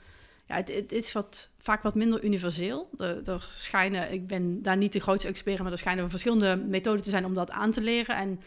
[0.48, 2.90] Ja, het, is wat, vaak wat minder universeel.
[2.98, 7.10] Er, schijnen, ik ben daar niet de grootste expert, maar er schijnen verschillende methoden te
[7.10, 8.16] zijn om dat aan te leren.
[8.16, 8.40] En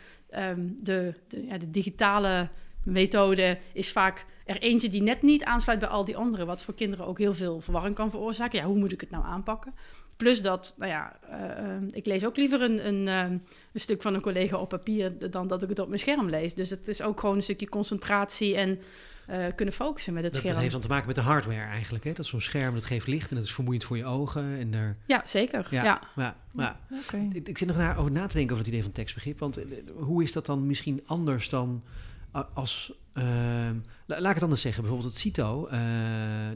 [0.57, 2.49] um, de, de, ja, de digitale
[2.83, 6.73] methode is vaak er eentje die net niet aansluit bij al die andere, wat voor
[6.73, 8.59] kinderen ook heel veel verwarring kan veroorzaken.
[8.59, 9.73] Ja, hoe moet ik het nou aanpakken?
[10.17, 13.39] Plus dat, nou ja, uh, ik lees ook liever een, een, uh,
[13.73, 16.53] een, stuk van een collega op papier dan dat ik het op mijn scherm lees.
[16.53, 18.79] Dus het is ook gewoon een stukje concentratie en
[19.29, 20.53] uh, kunnen focussen met het dat, scherm.
[20.53, 22.13] Dat heeft dan te maken met de hardware eigenlijk, hè?
[22.13, 24.57] Dat zo'n scherm, dat geeft licht en dat is vermoeiend voor je ogen.
[24.57, 24.97] En daar...
[25.05, 25.67] Ja, zeker.
[25.69, 26.35] Ja, ja.
[27.07, 27.27] Okay.
[27.33, 29.39] Ik, ik, zit nog naar, over na te denken over het idee van tekstbegrip.
[29.39, 29.59] Want
[29.95, 31.83] hoe is dat dan misschien anders dan
[32.53, 33.69] als, uh,
[34.05, 35.77] laat ik het anders zeggen, bijvoorbeeld het CITO, uh,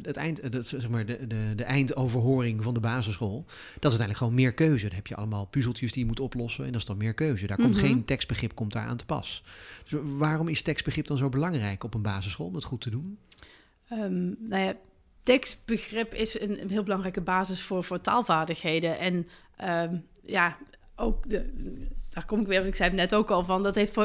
[0.01, 4.17] het eind, dat, zeg maar de, de, de eindoverhoring van de basisschool, dat is uiteindelijk
[4.17, 4.85] gewoon meer keuze.
[4.85, 7.47] Dan heb je allemaal puzzeltjes die je moet oplossen en dat is dan meer keuze.
[7.47, 7.87] Daar komt mm -hmm.
[7.87, 9.43] geen tekstbegrip komt daar aan te pas.
[9.83, 13.17] Dus waarom is tekstbegrip dan zo belangrijk op een basisschool om dat goed te doen?
[13.91, 14.73] Um, nou ja,
[15.23, 18.99] tekstbegrip is een, een, heel belangrijke basis voor, voor taalvaardigheden.
[18.99, 19.27] En
[19.91, 20.57] um, ja,
[21.01, 21.53] ook de,
[22.09, 23.95] daar kom ik weer, ik zei het net ook al van, dat, heeft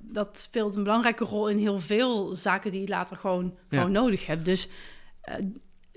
[0.00, 3.76] dat speelt een belangrijke rol in heel veel zaken die je later gewoon, ja.
[3.76, 4.44] gewoon nodig hebt.
[4.44, 4.68] Dus
[5.28, 5.34] uh,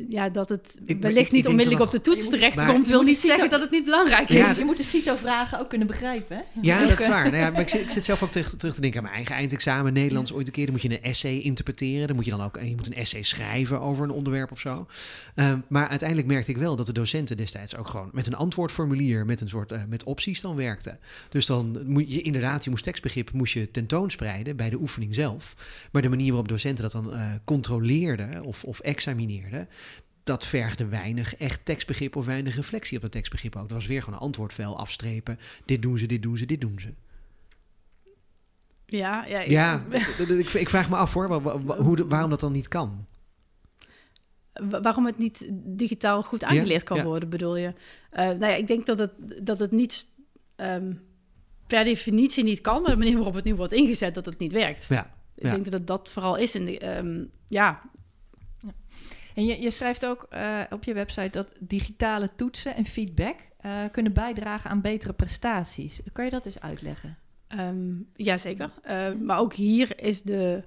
[0.10, 3.50] ja, dat het Ik- wellicht ik- niet onmiddellijk op de toets terechtkomt, wil niet zeggen
[3.50, 4.58] dat het niet belangrijk Ja, is.
[4.58, 6.38] Je moet de CITO-vragen ook kunnen begrijpen.
[6.38, 6.44] Hè?
[6.62, 7.08] Ja, dat is Oké.
[7.10, 7.24] waar.
[7.24, 9.16] Nou ja, maar ik, zit, ik zit zelf ook terug, terug te denken aan mijn
[9.16, 10.64] eigen eindexamen Nederlands ooit een keer.
[10.64, 12.08] Dan moet je een essay interpreteren.
[12.08, 14.88] Dan moet je dan ook je moet een essay schrijven over een onderwerp of zo.
[15.36, 19.26] Ehm, maar uiteindelijk merkte ik wel dat de docenten destijds ook gewoon met een antwoordformulier,
[19.26, 21.00] met een soort eh, met opties dan werkten.
[21.30, 25.56] Dus dan moet je inderdaad, je moest tekstbegrip moest je tentoonspreiden bij de oefening zelf.
[25.92, 29.68] Maar de manier waarop docenten dat dan eh, controleerden of, of examineerden,
[30.24, 33.62] dat vergde weinig echt tekstbegrip of weinig reflectie op dat tekstbegrip ook.
[33.70, 35.40] Dat was weer gewoon een antwoordvel afstrepen.
[35.66, 36.94] Dit doen ze, dit doen ze, dit doen ze.
[38.86, 39.84] Ja, ja, ik- Ja,
[40.38, 41.34] ik, ik vraag me af hoor,
[41.78, 43.06] hoe de- waarom dat dan niet kan.
[44.54, 47.04] Wa- waarom het niet digitaal goed aangeleerd kan ja.
[47.04, 47.74] worden, bedoel je?
[48.10, 49.12] Eh, nou ja, ik denk dat het,
[49.44, 50.08] dat het niet
[50.56, 50.94] ehm,
[51.68, 54.52] per definitie niet kan, maar de manier waarop het nu wordt ingezet, dat het niet
[54.52, 54.86] werkt.
[54.90, 56.56] Ja, Ik denk dat het dat vooral is.
[56.56, 57.82] En ehm, ja,
[59.36, 63.80] En je, je schrijft ook eh, op je website dat digitale toetsen en feedback eh,
[63.92, 66.02] kunnen bijdragen aan betere prestaties.
[66.12, 67.18] Kan je dat eens uitleggen?
[67.48, 68.72] Ehm jazeker.
[68.84, 70.64] Eh, maar ook hier is de.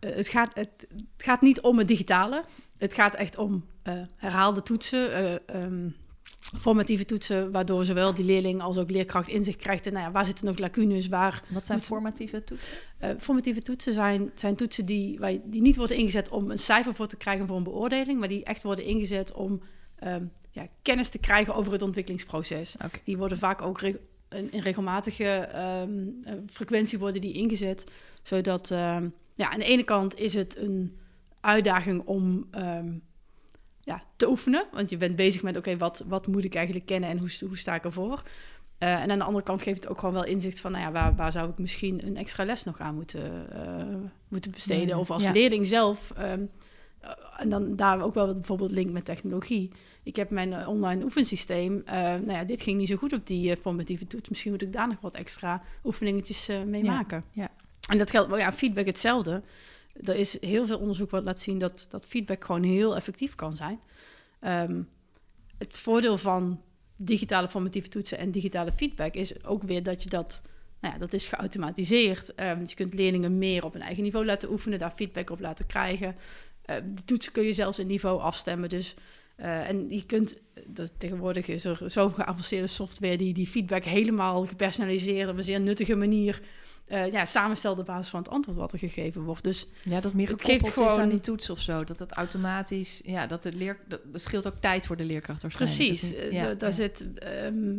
[0.00, 2.44] het, gaat, het, het gaat niet om het digitale.
[2.78, 3.64] Het gaat echt om
[4.16, 5.88] herhaalde toetsen, eh, ehm,
[6.40, 10.24] formatieve toetsen, waardoor zowel die leerling als ook leerkracht inzicht krijgt in nou ja, waar
[10.24, 11.42] zitten nog lacunes, waar.
[11.48, 12.76] Wat zijn formatieve toetsen?
[12.98, 17.06] eh, formatieve toetsen zijn, zijn toetsen die, die niet worden ingezet om een cijfer voor
[17.06, 19.60] te krijgen voor een beoordeling, maar die echt worden ingezet om
[19.98, 22.76] ehm, ja, kennis te krijgen over het ontwikkelingsproces.
[23.04, 23.96] Die worden vaak ook reg-
[24.28, 25.90] in, in regelmatige ehm,
[26.22, 27.84] eh, frequentie worden die ingezet.
[28.22, 30.98] Zodat ehm, ja, aan de ene kant is het een
[31.40, 32.46] uitdaging om
[33.88, 34.66] ja, te oefenen.
[34.72, 37.58] Want je bent bezig met oké, wat, wat moet ik eigenlijk kennen en hoe, hoe
[37.58, 38.22] sta ik ervoor?
[38.78, 40.92] Eh, en aan de andere kant geeft het ook gewoon wel inzicht van, nou ja,
[40.92, 44.86] waar, waar zou ik misschien een extra les nog aan moeten, eh, moeten besteden?
[44.88, 45.32] Ja, Of als ja.
[45.32, 46.12] leerling zelf.
[46.16, 46.44] ehm,
[47.00, 49.70] eh, en dan daar ook wel bijvoorbeeld link met technologie.
[50.02, 51.82] Ik heb mijn online oefensysteem.
[51.86, 54.28] nou ja, dit ging niet zo goed op die formatieve toets.
[54.28, 57.24] Misschien moet ik daar nog wat extra oefeningetjes mee Ja, maken.
[57.32, 57.48] ja.
[57.90, 59.42] En dat geldt, wel ja, feedback hetzelfde.
[60.04, 63.56] Er is heel veel onderzoek wat laat zien dat, dat feedback gewoon heel effectief kan
[63.56, 63.80] zijn.
[64.40, 64.82] Ehm,
[65.58, 66.60] het voordeel van
[66.96, 70.40] digitale formatieve toetsen en digitale feedback is ook weer dat je dat,
[70.80, 72.34] nou ja, dat is geautomatiseerd.
[72.34, 75.40] Ehm, dus je kunt leerlingen meer op een eigen niveau laten oefenen, daar feedback op
[75.40, 76.16] laten krijgen.
[76.62, 78.68] Eh, de toetsen kun je zelfs een niveau afstemmen.
[78.68, 78.94] Dus,
[79.36, 84.46] eh, en je kunt, dat, tegenwoordig is er zo'n geavanceerde software die die feedback helemaal
[84.46, 86.40] gepersonaliseerd op een zeer nuttige manier
[86.88, 89.44] eh, ja, samenstelt op basis van het antwoord wat er gegeven wordt.
[89.44, 91.84] Dus Ja, dat meer Het gekoppeld geeft gewoon- is aan die toets of zo.
[91.84, 93.00] Dat het automatisch...
[93.04, 93.78] Ja, dat de leer...
[93.88, 95.80] Dat, dat scheelt ook tijd voor de leerkracht waarschijnlijk.
[95.80, 96.74] Precies, Dat eh, ja, daar ja.
[96.74, 97.76] zit ehm,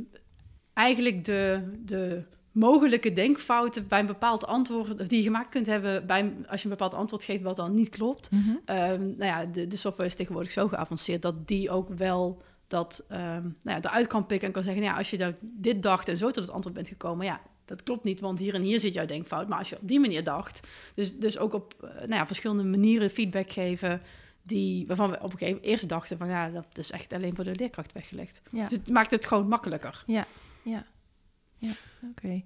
[0.74, 6.34] eigenlijk de, de mogelijke denkfouten bij een bepaald antwoord die je gemaakt kunt hebben bij,
[6.48, 8.32] als je een bepaald antwoord geeft wat dan niet klopt.
[8.32, 8.50] Mhm.
[8.66, 13.06] Ehm, nou ja, de, de software is tegenwoordig zo geavanceerd dat die ook wel dat
[13.10, 15.84] ehm, nou ja, eruit kan pikken en kan zeggen, nou ja, als je nou dit
[15.84, 18.62] dacht en zo tot het antwoord bent gekomen, ja, dat klopt niet, want hier en
[18.62, 19.48] hier zit jouw denkfout.
[19.48, 22.64] Maar als je op die manier dacht, dus, dus ook op eh, nou ja, verschillende
[22.64, 24.02] manieren feedback geven,
[24.42, 27.36] die, waarvan we op een gegeven moment eerst dachten van ja, dat is echt alleen
[27.36, 28.42] voor de leerkracht weggelegd.
[28.52, 28.64] Ja.
[28.64, 30.04] Dus het maakt het gewoon makkelijker.
[30.06, 30.26] Ja,
[30.62, 30.86] ja,
[31.58, 31.72] ja,
[32.10, 32.44] oké.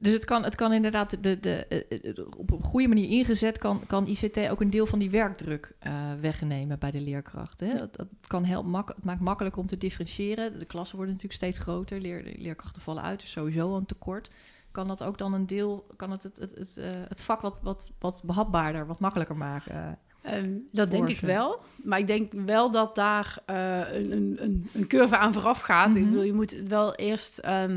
[0.00, 3.58] Dus het kan, het kan inderdaad de, de, eh, eh, op een goede manier ingezet,
[3.58, 7.60] kan, kan ICT ook een deel van die werkdruk eh, wegnemen bij de leerkracht.
[7.60, 7.78] Hè?
[7.78, 10.58] Dat, dat kan heel mak het maakt makkelijk om te differentiëren.
[10.58, 14.30] De klassen worden natuurlijk steeds groter, leer, leerkrachten vallen uit, dus sowieso een tekort.
[14.70, 17.84] Kan dat ook dan een deel, kan het het, het, het, het vak wat, wat,
[17.98, 19.98] wat behapbaarder, wat makkelijker maken?
[20.22, 21.60] Ehm, dat denk ik wel.
[21.84, 25.94] Maar ik denk wel dat daar een, een, een, curve aan vooraf gaat.
[25.94, 26.10] Ik Mhm.
[26.10, 27.76] bedoel, je moet het wel eerst ehm,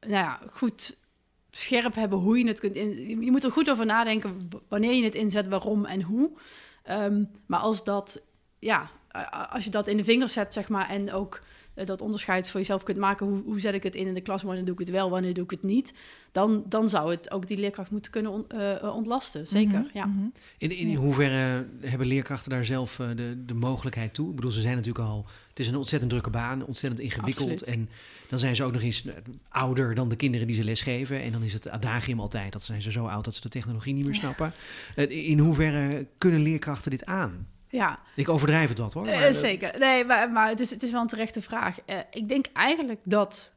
[0.00, 0.96] nou ja, goed
[1.56, 3.20] scherp hebben hoe je het kunt in.
[3.24, 6.30] Je moet er goed over nadenken wanneer je het inzet, waarom en hoe.
[6.82, 8.22] Ehm, maar als dat,
[8.58, 8.90] ja,
[9.50, 11.40] als je dat in de vingers hebt, zeg maar, en ook
[11.74, 14.20] eh, dat onderscheid voor jezelf kunt maken, hoe, hoe zet ik het in in de
[14.20, 15.94] klas, wanneer doe ik het wel, wanneer doe ik het niet,
[16.32, 19.48] dan, dan zou het ook die leerkracht moeten kunnen on- eh, ontlasten.
[19.48, 20.04] Zeker, Mhm, ja.
[20.06, 20.26] mhm.
[20.58, 24.28] In, in hoeverre hebben leerkrachten daar zelf eh, de, de mogelijkheid toe?
[24.30, 25.26] Ik bedoel, ze zijn natuurlijk al...
[25.54, 27.50] Het is een ontzettend drukke baan, ontzettend ingewikkeld.
[27.50, 27.74] Absoluut.
[27.74, 27.88] En
[28.28, 29.14] dan zijn ze ook nog eens eh,
[29.48, 31.22] ouder dan de kinderen die ze lesgeven.
[31.22, 33.94] En dan is het adagium altijd, dat zijn ze zo oud dat ze de technologie
[33.94, 34.52] niet meer snappen.
[35.08, 37.48] In hoeverre kunnen leerkrachten dit aan?
[37.68, 37.98] ja.
[38.16, 39.06] Ik overdrijf het wat hoor.
[39.06, 39.78] Eh, maar, zeker.
[39.78, 41.78] Nee, maar, maar het, is, het is wel een terechte vraag.
[41.84, 43.52] Eh, ik denk eigenlijk dat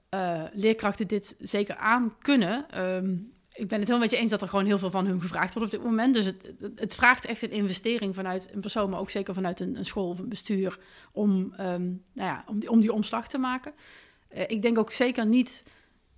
[0.53, 2.65] leerkrachten dit zeker aan kunnen.
[2.69, 3.15] Ehm,
[3.57, 5.53] ik ben het heel met je eens dat er gewoon heel veel van hun gevraagd
[5.53, 6.13] wordt op dit moment.
[6.13, 9.77] Dus het, het, vraagt echt een investering vanuit een persoon, maar ook zeker vanuit een,
[9.77, 10.79] een school of een bestuur
[11.11, 13.73] om, ehm, nou ja, om, die, om die omslag te maken.
[14.27, 15.63] Eh, ik denk ook zeker niet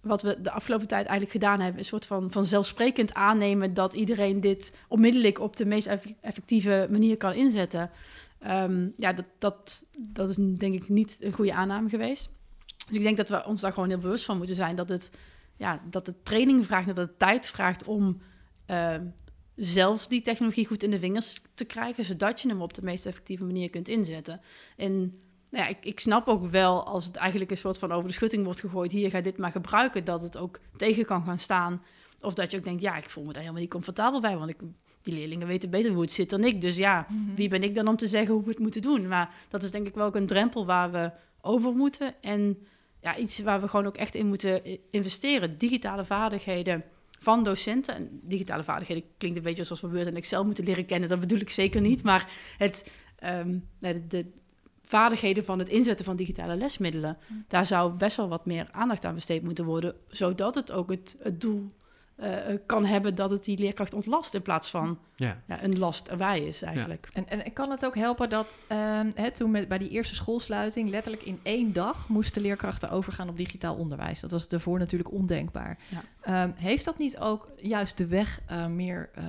[0.01, 3.93] wat we de afgelopen tijd eigenlijk gedaan hebben, een soort van, van zelfsprekend aannemen dat
[3.93, 7.91] iedereen dit onmiddellijk op de meest eff- effectieve manier kan inzetten.
[8.39, 12.29] Ehm, ja, dat, dat, dat is denk ik niet een goede aanname geweest.
[12.87, 15.09] Dus ik denk dat we ons daar gewoon heel bewust van moeten zijn dat het,
[15.59, 18.21] ja, dat het training vraagt, dat het tijd vraagt om
[18.65, 19.05] ehm,
[19.55, 23.05] zelf die technologie goed in de vingers te krijgen, zodat je hem op de meest
[23.05, 24.41] effectieve manier kunt inzetten.
[24.77, 24.91] En
[25.49, 28.13] nou ja, ik, ik snap ook wel als het eigenlijk een soort van over de
[28.13, 31.81] schutting wordt gegooid, hier ga dit maar gebruiken, dat het ook tegen kan gaan staan.
[32.21, 34.49] Of dat je ook denkt, ja, ik voel me daar helemaal niet comfortabel bij, want
[34.49, 34.57] ik,
[35.01, 36.61] die leerlingen weten beter hoe het zit dan ik.
[36.61, 37.35] Dus ja, Mhm.
[37.35, 39.07] wie ben ik dan om te zeggen hoe we het moeten doen?
[39.07, 42.21] Maar dat is denk ik wel ook een drempel waar we over moeten.
[42.21, 42.57] En
[43.01, 45.57] ja, iets waar we gewoon ook echt in moeten investeren.
[45.57, 46.83] Digitale vaardigheden
[47.19, 47.95] van docenten.
[47.95, 51.09] En digitale vaardigheden klinkt een beetje alsof we Word en Excel moeten leren kennen.
[51.09, 52.03] Dat bedoel ik zeker niet.
[52.03, 54.25] Maar het, ehm, de, de
[54.83, 57.17] vaardigheden van het inzetten van digitale lesmiddelen...
[57.47, 59.95] daar zou best wel wat meer aandacht aan besteed moeten worden...
[60.07, 61.71] zodat het ook het, het doel
[62.19, 64.33] eh, kan hebben dat het die leerkracht ontlast...
[64.33, 65.41] in plaats van Ja.
[65.47, 67.09] ja, een last erbij is eigenlijk.
[67.13, 70.89] En, en kan het ook helpen dat ehm, hè, toen met, bij die eerste schoolsluiting
[70.89, 74.19] letterlijk in één dag moesten leerkrachten overgaan op digitaal onderwijs?
[74.19, 75.77] Dat was daarvoor natuurlijk ondenkbaar.
[75.87, 76.03] Ja.
[76.21, 79.23] Ehm, heeft dat niet ook juist de weg eh, meer, eh,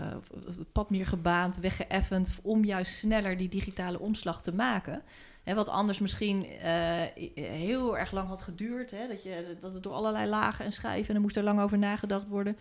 [0.46, 5.02] het pad meer gebaand, weggeëffend om juist sneller die digitale omslag te maken?
[5.42, 8.90] Hè, wat anders misschien eh, heel erg lang had geduurd.
[8.90, 11.60] Hè, dat, je, dat het door allerlei lagen en schijven en er moest er lang
[11.60, 12.56] over nagedacht worden.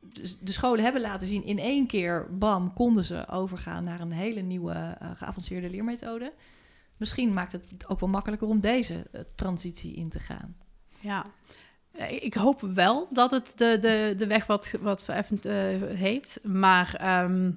[0.00, 4.12] Dus de scholen hebben laten zien in één keer, bam, konden ze overgaan naar een
[4.12, 6.32] hele nieuwe eh, geavanceerde leermethode.
[6.96, 10.56] Misschien maakt het ook wel makkelijker om deze eh, transitie in te gaan.
[11.00, 11.26] Ja,
[12.08, 16.38] ik hoop wel dat het de, de, de weg wat, wat vereffend eh, heeft.
[16.42, 17.52] Maar ehm,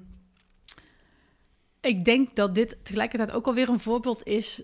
[1.80, 4.62] ik denk dat dit tegelijkertijd ook alweer een voorbeeld is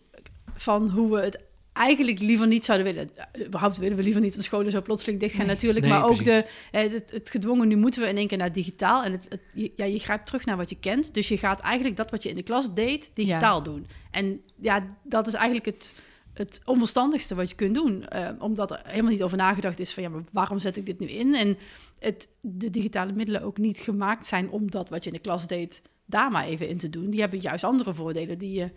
[0.54, 1.44] van hoe we het
[1.74, 3.08] eigenlijk liever niet zouden willen.
[3.32, 5.54] Eh, Überhaupt willen we liever niet dat de scholen zo plotseling dicht gaan Nee.
[5.54, 5.84] natuurlijk.
[5.84, 6.24] Nee, maar ook precies.
[6.70, 9.04] de, eh, het, het gedwongen, nu moeten we in één keer naar digitaal.
[9.04, 9.38] En het,
[9.76, 11.14] ja, je grijpt terug naar wat je kent.
[11.14, 13.86] Dus je gaat eigenlijk dat wat je in de klas deed, digitaal doen.
[14.10, 15.94] En ja, dat is eigenlijk het,
[16.34, 18.04] het onverstandigste wat je kunt doen.
[18.08, 20.02] eh, omdat er helemaal niet over nagedacht is van...
[20.02, 21.34] ja, maar waarom zet ik dit nu in?
[21.34, 21.56] En
[21.98, 24.50] het, de digitale middelen ook niet gemaakt zijn...
[24.50, 27.10] om dat wat je in de klas deed, daar maar even in te doen.
[27.10, 28.70] Die hebben juist andere voordelen die je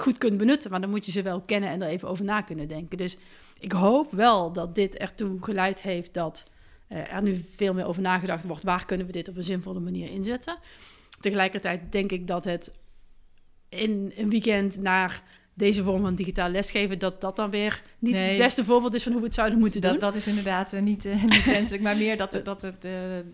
[0.00, 0.70] goed kunt benutten.
[0.70, 2.98] Maar dan moet je ze wel kennen en er even over na kunnen denken.
[2.98, 3.16] Dus
[3.58, 6.14] ik hoop wel dat dit ertoe geleid heeft...
[6.14, 6.44] dat
[6.88, 8.62] eh, er nu veel meer over nagedacht wordt...
[8.62, 10.58] waar kunnen we dit op een zinvolle manier inzetten.
[11.20, 12.70] Tegelijkertijd denk ik dat het
[13.68, 15.22] in een weekend naar
[15.58, 18.28] deze vorm van digitaal lesgeven, dat dat dan weer niet Nee.
[18.28, 19.90] het beste voorbeeld is van hoe we het zouden moeten doen.
[19.90, 22.90] Dat, dat is inderdaad eh, niet, eh, niet wenselijk, maar meer dat, dat het, eh,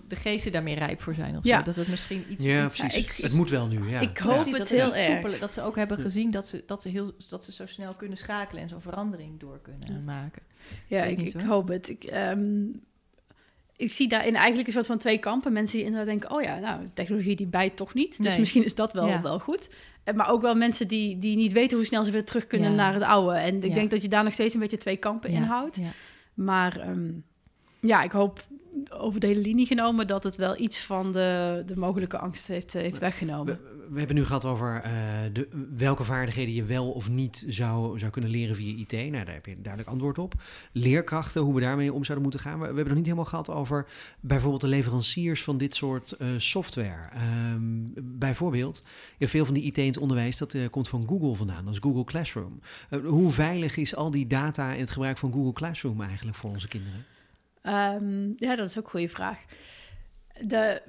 [0.08, 1.37] de geesten daar meer rijp voor zijn.
[1.37, 1.58] Of Ja.
[1.58, 1.64] zo.
[1.64, 2.44] Dat het misschien iets...
[2.44, 3.16] Ja, iets- precies.
[3.18, 4.00] ik- het moet wel nu, ja.
[4.00, 5.38] ik hoop het dat heel erg.
[5.38, 8.16] dat ze ook hebben gezien dat ze, dat, ze heel, dat ze zo snel kunnen
[8.18, 10.42] schakelen en zo'n verandering door kunnen maken.
[10.87, 11.50] Ja, ik, niet, ik hoor.
[11.50, 11.88] hoop het.
[11.88, 12.64] Ik, ehm,
[13.76, 15.52] ik zie daarin eigenlijk een soort van twee kampen.
[15.52, 18.16] Mensen die inderdaad denken, oh ja, nou, technologie die bijt toch niet.
[18.16, 18.38] Dus Nee.
[18.38, 19.22] misschien is dat wel, Ja.
[19.22, 19.68] wel goed.
[20.04, 22.70] Eh, Maar ook wel mensen die, die niet weten hoe snel ze weer terug kunnen
[22.70, 22.76] Ja.
[22.76, 23.36] naar het oude.
[23.36, 23.74] En ik Ja.
[23.74, 25.76] denk dat je daar nog steeds een beetje twee kampen in houdt.
[25.76, 25.90] Ja.
[26.34, 27.10] Maar ehm,
[27.80, 28.44] ja, ik hoop
[28.90, 32.74] over de hele linie genomen dat het wel iets van de, de mogelijke angst heeft,
[32.74, 33.58] eh, heeft weggenomen.
[33.94, 34.92] We, hebben nu gehad over eh,
[35.33, 38.92] de, welke vaardigheden je wel of niet zou, zou kunnen leren via IT.
[38.92, 40.35] Nou, daar heb je een duidelijk antwoord op.
[40.72, 42.59] Leerkrachten, hoe we daarmee om zouden moeten gaan.
[42.59, 43.87] We, we hebben nog niet helemaal gehad over
[44.20, 47.09] bijvoorbeeld de leveranciers van dit soort eh, software.
[47.12, 47.61] Ehm,
[48.02, 48.83] bijvoorbeeld,
[49.18, 51.64] veel van die IT in het onderwijs, dat eh, komt van Google vandaan.
[51.64, 52.61] Dat is Google Classroom.
[53.04, 56.68] Hoe veilig is al die data en het gebruik van Google Classroom eigenlijk voor onze
[56.68, 57.04] kinderen?
[57.62, 59.44] Ehm, ja, dat is ook een goede vraag.
[60.40, 60.83] De,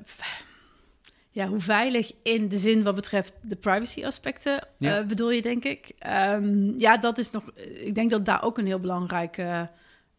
[1.35, 4.99] ja, hoe veilig in de zin wat betreft de privacy aspecten Ja.
[4.99, 5.91] eh, bedoel je, denk ik?
[5.99, 7.43] Ehm, ja, dat is nog.
[7.83, 9.61] Ik denk dat daar ook een heel belangrijk eh,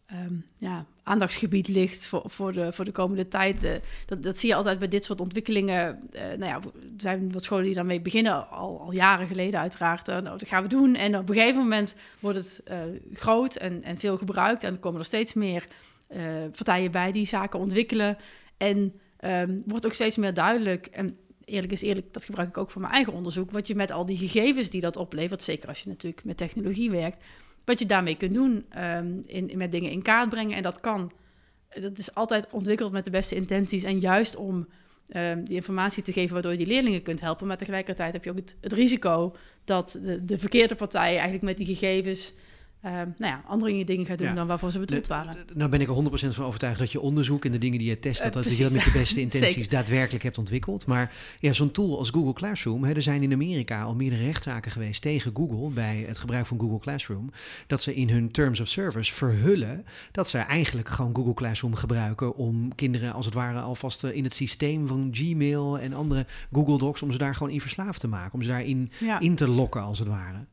[0.06, 3.64] ehm, ja, aandachtsgebied ligt voor, voor, de, voor de komende tijd.
[3.64, 3.72] Eh,
[4.06, 5.98] dat, dat zie je altijd bij dit soort ontwikkelingen.
[6.12, 10.06] Eh, nou ja, er zijn wat scholen die daarmee beginnen, al, al jaren geleden uiteraard.
[10.06, 10.94] Nou, dat gaan we doen.
[10.94, 12.62] En op een gegeven moment wordt het
[13.12, 14.62] groot en, en veel gebruikt.
[14.62, 15.66] En er komen er steeds meer
[16.52, 18.16] partijen bij die zaken ontwikkelen.
[18.56, 20.86] En ehm, wordt ook steeds meer duidelijk.
[20.86, 23.50] En eerlijk is eerlijk, dat gebruik ik ook voor mijn eigen onderzoek.
[23.50, 26.90] Wat je met al die gegevens die dat oplevert, zeker als je natuurlijk met technologie
[26.90, 27.24] werkt,
[27.64, 30.56] wat je daarmee kunt doen, ehm, in, met dingen in kaart brengen.
[30.56, 31.12] En dat kan.
[31.80, 33.82] Dat is altijd ontwikkeld met de beste intenties.
[33.82, 34.68] En juist om
[35.06, 37.46] ehm, die informatie te geven waardoor je die leerlingen kunt helpen.
[37.46, 41.66] Maar tegelijkertijd heb je ook het, risico dat de, de verkeerde partij eigenlijk met die
[41.66, 42.32] gegevens
[42.86, 44.34] eh, nou ja, andere dingen gaat doen Ja.
[44.34, 45.36] dan waarvoor ze bedoeld waren.
[45.54, 47.98] Nou ben ik er 100% van overtuigd dat je onderzoek en de dingen die je
[47.98, 50.86] test, dat, Eh, dat je dat met je beste intenties daadwerkelijk hebt ontwikkeld.
[50.86, 54.70] Maar ja, zo'n tool als Google Classroom, hè, er zijn in Amerika al meerdere rechtszaken
[54.70, 57.30] geweest tegen Google bij het gebruik van Google Classroom.
[57.66, 62.36] Dat ze in hun Terms of Service verhullen dat ze eigenlijk gewoon Google Classroom gebruiken
[62.36, 66.78] om kinderen als het ware alvast eh, in het systeem van Gmail en andere Google
[66.78, 68.34] Docs, om ze daar gewoon in verslaafd te maken.
[68.34, 69.20] Om ze daarin Ja.
[69.20, 70.46] in te lokken als het ware.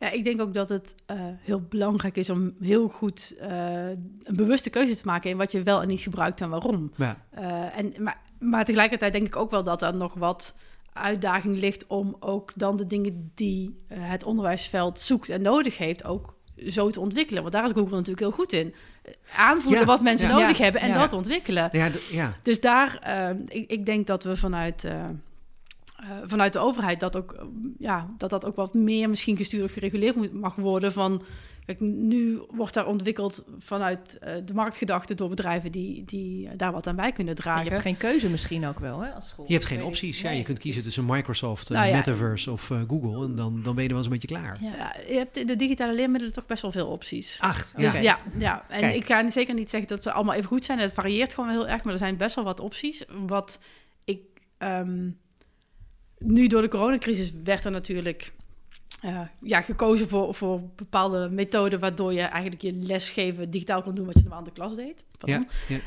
[0.00, 4.36] Ja, ik denk ook dat het eh, heel belangrijk is om heel goed eh, een
[4.36, 6.92] bewuste keuze te maken in wat je wel en niet gebruikt en waarom.
[6.96, 10.54] Ja, Eh, en, maar, maar tegelijkertijd denk ik ook wel dat er nog wat
[10.92, 16.34] uitdaging ligt om ook dan de dingen die het onderwijsveld zoekt en nodig heeft ook
[16.66, 17.42] zo te ontwikkelen.
[17.42, 18.74] Want daar is Google natuurlijk heel goed in.
[19.36, 20.38] Aanvoelen Ja, wat mensen ja.
[20.38, 21.68] nodig hebben en dat ontwikkelen.
[22.10, 22.30] Ja.
[22.42, 23.12] Dus daar,
[23.46, 24.86] ik, ik denk dat we vanuit,
[26.00, 27.44] eh, vanuit de overheid dat ook, eh,
[27.78, 30.92] ja, dat dat ook wat meer misschien gestuurd of gereguleerd moet, mag worden.
[30.92, 31.22] Van,
[31.66, 36.86] kijk, nu wordt daar ontwikkeld vanuit eh, de marktgedachte door bedrijven die, die daar wat
[36.86, 37.64] aan bij kunnen En dragen.
[37.64, 39.44] je hebt geen keuze misschien ook wel, hè, als school.
[39.48, 40.20] Je hebt geen opties.
[40.20, 41.96] Ja, je kunt kiezen tussen Microsoft, Nou ja.
[41.96, 43.24] Metaverse of eh, Google.
[43.24, 44.58] En dan, dan ben je er wel eens een beetje klaar.
[44.60, 44.76] Ja.
[44.76, 47.36] Ja, je hebt in de digitale leermiddelen toch best wel veel opties.
[47.40, 47.74] Acht.
[47.76, 47.90] Ja.
[47.90, 48.94] Dus ja, ja, en Kijk.
[48.94, 50.78] ik ga zeker niet zeggen dat ze allemaal even goed zijn.
[50.78, 53.04] Het varieert gewoon heel erg, maar er zijn best wel wat opties.
[53.26, 53.58] Wat
[54.04, 54.20] ik
[54.58, 55.08] ehm,
[56.24, 58.32] nu door de coronacrisis werd er natuurlijk
[59.00, 64.06] eh, ja, gekozen voor, voor bepaalde methoden waardoor je eigenlijk je lesgeven digitaal kon doen
[64.06, 65.04] wat je normaal in de klas deed.
[65.18, 65.42] Ja,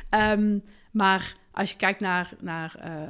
[0.09, 0.59] Ehm,
[0.91, 3.01] maar als je kijkt naar, naar eh,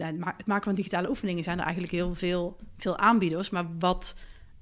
[0.00, 3.50] eh, het maken van digitale oefeningen, zijn er eigenlijk heel veel, veel aanbieders.
[3.50, 4.14] Maar wat,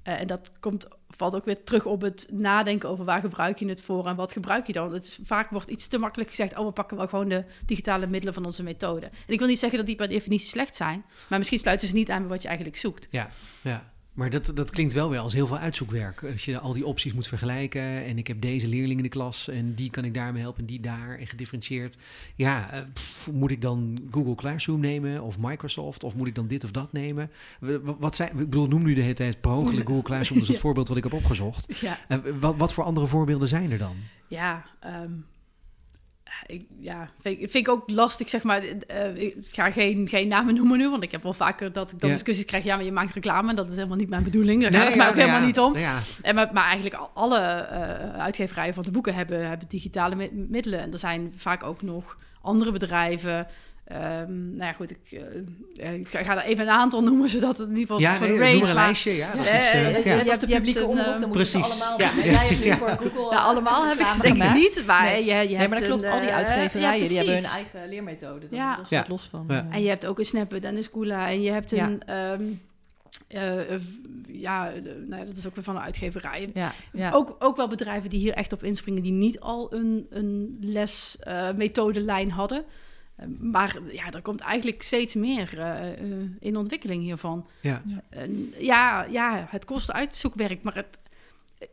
[0.03, 3.67] eh, en dat komt, valt ook weer terug op het nadenken over waar gebruik je
[3.67, 4.93] het voor en wat gebruik je dan.
[4.93, 8.07] Het is, vaak wordt iets te makkelijk gezegd, oh we pakken wel gewoon de digitale
[8.07, 9.05] middelen van onze methode.
[9.05, 11.93] En ik wil niet zeggen dat die per definitie slecht zijn, maar misschien sluiten ze
[11.93, 13.07] niet aan bij wat je eigenlijk zoekt.
[13.09, 13.29] Ja,
[13.61, 13.92] ja.
[14.13, 16.23] Maar dat, dat klinkt wel weer als heel veel uitzoekwerk.
[16.31, 17.81] Als je al die opties moet vergelijken.
[17.81, 19.47] En ik heb deze leerling in de klas.
[19.47, 20.59] En die kan ik daarmee helpen.
[20.59, 21.17] En die daar.
[21.19, 21.97] En gedifferentieerd.
[22.35, 25.21] Ja, eh, pff, moet ik dan Google Classroom nemen?
[25.21, 26.03] Of Microsoft?
[26.03, 27.31] Of moet ik dan dit of dat nemen?
[27.99, 30.39] Wat zijn, ik bedoel, noem nu de hele tijd per ongeluk Google Classroom.
[30.39, 30.61] Dat is het Ja.
[30.63, 31.79] voorbeeld wat ik heb opgezocht.
[31.79, 33.95] Ja, Eh, wat, wat voor andere voorbeelden zijn er dan?
[34.27, 35.11] ja, ehm,
[36.45, 38.61] ik, ja vind, ik- vind ik ook lastig, zeg maar.
[38.87, 41.99] eh, ik ga geen, geen namen noemen nu, want ik heb wel vaker dat ik
[41.99, 42.15] dan Ja.
[42.15, 42.63] discussies krijg.
[42.63, 44.61] Ja, maar je maakt reclame, en dat is helemaal niet mijn bedoeling.
[44.61, 45.75] Daar gaat het Nee, mij ook helemaal niet om.
[46.21, 50.29] En maar, maar eigenlijk al- alle eh, uitgeverijen van de boeken hebben, hebben digitale mi-
[50.49, 50.79] middelen.
[50.79, 53.47] En er zijn vaak ook nog andere bedrijven.
[53.83, 57.57] Ehm, nou ja, goed, ik, eh, eh, ik ga, er even een aantal noemen, zodat
[57.57, 58.59] het in ieder geval ja voor nee, de noem range...
[58.59, 59.11] maar een maar- lijstje.
[59.15, 61.57] Ja, dat Ja, is, eh, ja, als de publieke een, omroep, eh, dan moeten ze
[61.59, 61.81] precies.
[61.81, 62.77] allemaal Ja, ja, Jij hebt nu ja.
[62.77, 63.35] voor Google...
[63.35, 64.83] Ja, allemaal heb ik ze denk ik niet.
[64.85, 65.25] Maar Nee.
[65.25, 66.03] je, je Nee, maar dat klopt.
[66.03, 67.57] een, al die eh, uitgeverijen, ja, die hebben hun precies.
[67.73, 68.39] eigen leermethode.
[68.39, 68.75] Dat, Ja.
[68.75, 69.45] dat staat los van.
[69.47, 69.67] Ja.
[69.69, 71.29] eh, En je hebt ook een en een Schoola.
[71.29, 71.87] En je hebt Ja.
[71.87, 72.03] een...
[72.05, 72.41] ehm,
[73.27, 73.81] eh, eh,
[74.27, 76.49] ja, de- nou ja, dat is ook weer van een uitgeverij.
[76.53, 77.11] ja, ja.
[77.11, 79.03] Ook, ook wel bedrijven die hier echt op inspringen...
[79.03, 82.63] die niet al een, een lesmethodelijn hadden.
[83.23, 85.97] Eh, maar ja, er komt eigenlijk steeds meer eh, eh,
[86.39, 87.47] in ontwikkeling hiervan.
[87.61, 87.81] Ja.
[88.57, 90.97] Ja, ja, het kost uitzoekwerk, maar het,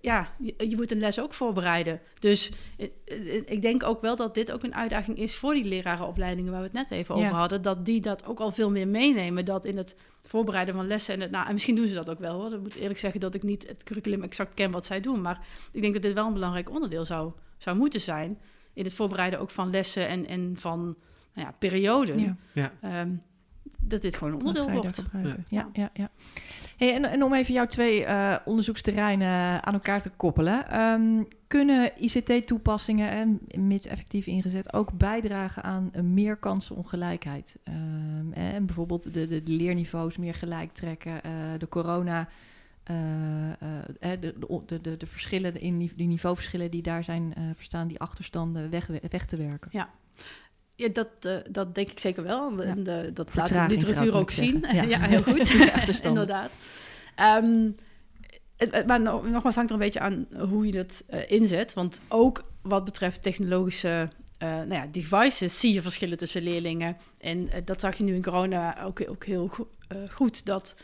[0.01, 2.01] ja, je, je moet een les ook voorbereiden.
[2.19, 5.65] Dus eh, eh, ik denk ook wel dat dit ook een uitdaging is voor die
[5.65, 7.25] lerarenopleidingen waar we het net even Ja.
[7.25, 7.63] over hadden.
[7.63, 9.45] Dat die dat ook al veel meer meenemen.
[9.45, 11.47] Dat in het voorbereiden van lessen en het na.
[11.47, 12.53] En misschien doen ze dat ook wel hoor.
[12.53, 15.21] Ik moet eerlijk zeggen dat ik niet het curriculum exact ken wat zij doen.
[15.21, 15.41] Maar
[15.73, 18.39] ik denk dat dit wel een belangrijk onderdeel zou, zou moeten zijn.
[18.73, 20.97] In het voorbereiden ook van lessen en, en van
[21.35, 22.19] nou ja, perioden.
[22.19, 22.37] ja.
[22.53, 22.73] Ja.
[22.81, 23.11] Ehm,
[23.83, 24.99] dat dit gewoon onderdeel wordt.
[24.99, 25.45] gebruiken?
[25.49, 26.11] Ja, ja, ja.
[26.77, 30.69] Hey, en, en om even jouw twee eh, onderzoeksterreinen aan elkaar te koppelen.
[30.71, 37.57] ehm, kunnen ICT-toepassingen, en mits effectief ingezet, ook bijdragen aan een meer kansenongelijkheid?
[37.65, 42.29] Ehm, en bijvoorbeeld de, de, de leerniveaus meer gelijk trekken, eh, de corona...
[42.85, 44.35] eh, eh, de,
[44.67, 48.87] de, de, de, verschillen, in die niveauverschillen die daar zijn eh, verstaan, die achterstanden weg,
[49.11, 49.69] weg te werken.
[49.73, 49.91] Ja,
[50.93, 52.57] dat, eh, dat denk ik zeker wel.
[52.63, 52.63] Ja.
[52.69, 54.65] En de, dat laat de literatuur ook zien.
[54.73, 54.99] Ja, Ja.
[55.01, 55.49] heel goed.
[55.59, 55.85] Ja.
[56.09, 56.51] Inderdaad.
[58.57, 61.75] Het- het- maar nog- nogmaals hangt er een beetje aan hoe je het eh, inzet.
[61.75, 64.09] Want ook wat betreft technologische
[64.39, 66.97] eh, nou ja, devices zie je verschillen tussen leerlingen.
[67.19, 69.69] En dat zag je nu in corona ook, ook heel go-
[70.11, 70.47] goed.
[70.47, 70.75] Dat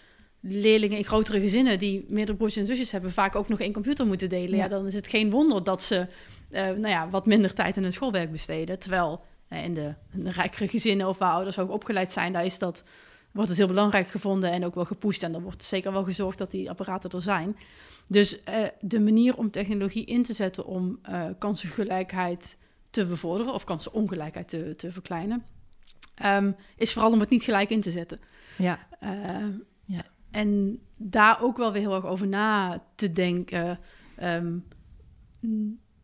[0.40, 3.10] leerlingen in grotere gezinnen die meerdere broers en zusjes hebben...
[3.12, 4.56] vaak ook nog één computer moeten delen.
[4.56, 4.68] Ja, Ja.
[4.68, 6.06] dan is het geen wonder dat ze
[6.50, 8.78] nou ja, wat minder tijd aan hun schoolwerk besteden.
[8.78, 9.24] Terwijl
[9.62, 12.32] in, de, in de rijkere gezinnen of waar ouders hoog opgeleid zijn...
[12.32, 12.82] daar is dat,
[13.32, 15.22] wordt het heel belangrijk gevonden en ook wel gepusht.
[15.22, 17.56] En er wordt zeker wel gezorgd dat die apparaten er zijn.
[18.06, 22.56] Dus eh, de manier om technologie in te zetten om eh kansengelijkheid
[22.90, 23.52] te bevorderen...
[23.52, 25.44] of kansenongelijkheid te, te verkleinen...
[26.14, 28.20] ehm, is vooral om het niet gelijk in te zetten.
[28.58, 29.10] Ja, Eh,
[29.84, 30.04] Ja.
[30.30, 33.78] En daar ook wel weer heel erg over na te denken.
[34.16, 34.58] Ehm,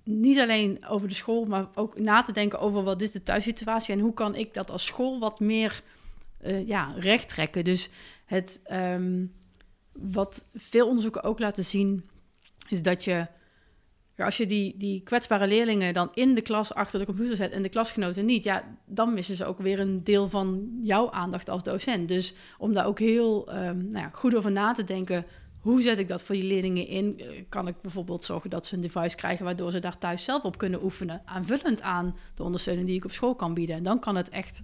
[0.04, 3.94] niet alleen over de school, maar ook na te denken over wat is de thuissituatie
[3.94, 5.82] en hoe kan ik dat als school wat meer
[6.44, 7.64] uh, ja, recht trekken.
[7.64, 7.88] Dus
[8.24, 9.26] het, ehm,
[9.92, 12.08] wat veel onderzoeken ook laten zien,
[12.68, 13.26] is dat je
[14.16, 17.62] als je die, die kwetsbare leerlingen dan in de klas achter de computer zet en
[17.62, 21.62] de klasgenoten niet, ja, dan missen ze ook weer een deel van jouw aandacht als
[21.62, 22.08] docent.
[22.08, 25.26] Dus om daar ook heel um, nou ja, goed over na te denken,
[25.62, 27.20] hoe zet ik dat voor die leerlingen in?
[27.20, 30.42] Eh, kan ik bijvoorbeeld zorgen dat ze een device krijgen waardoor ze daar thuis zelf
[30.42, 33.76] op kunnen oefenen, aanvullend aan de ondersteuning die ik op school kan bieden.
[33.76, 34.60] En dan kan het echt,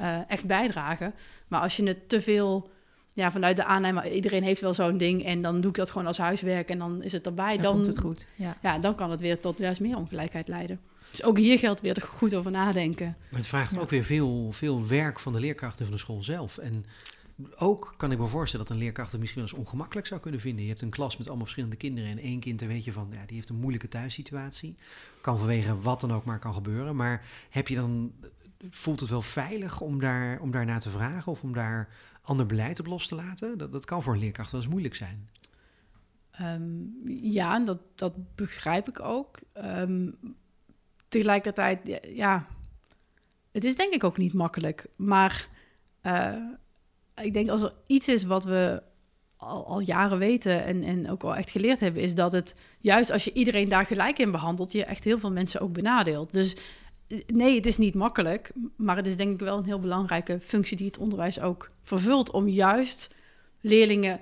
[0.00, 1.14] uh, echt bijdragen.
[1.48, 2.70] Maar als je het te veel
[3.12, 6.06] ja, vanuit de aanname, iedereen heeft wel zo'n ding en dan doe ik dat gewoon
[6.06, 7.54] als huiswerk en dan is het erbij.
[7.54, 8.28] Dan, dan komt het goed.
[8.34, 8.56] Ja.
[8.62, 10.80] ja, dan kan het weer tot juist meer ongelijkheid leiden.
[11.10, 13.16] Dus ook hier geldt weer er goed over nadenken.
[13.30, 16.58] Maar het vraagt ook weer veel, veel werk van de leerkrachten van de school zelf.
[16.58, 16.84] En
[17.56, 20.40] ook kan ik me voorstellen dat een leerkracht het misschien wel eens ongemakkelijk zou kunnen
[20.40, 20.62] vinden.
[20.62, 23.08] Je hebt een klas met allemaal verschillende kinderen en één kind, dan weet je van,
[23.12, 24.76] ja, die heeft een moeilijke thuissituatie.
[25.20, 26.96] Kan vanwege wat dan ook maar kan gebeuren.
[26.96, 28.12] Maar heb je dan,
[28.70, 31.88] voelt het wel veilig om daar, om daarna te vragen of om daar
[32.22, 33.58] ander beleid op los te laten?
[33.58, 35.28] Dat, dat kan voor een leerkracht wel eens moeilijk zijn.
[36.40, 39.38] Um, ja, dat, dat begrijp ik ook.
[39.64, 40.18] Um,
[41.08, 42.46] tegelijkertijd, ja,
[43.52, 44.86] het is denk ik ook niet makkelijk.
[44.96, 45.48] Maar
[46.02, 46.36] uh,
[47.22, 48.82] ik denk als er iets is wat we
[49.36, 53.10] al, al, jaren weten en, en ook al echt geleerd hebben, is dat het juist
[53.10, 56.32] als je iedereen daar gelijk in behandelt, je echt heel veel mensen ook benadeelt.
[56.32, 56.56] Dus
[57.26, 60.76] nee, het is niet makkelijk, maar het is denk ik wel een heel belangrijke functie
[60.76, 63.14] die het onderwijs ook vervult om juist
[63.60, 64.20] leerlingen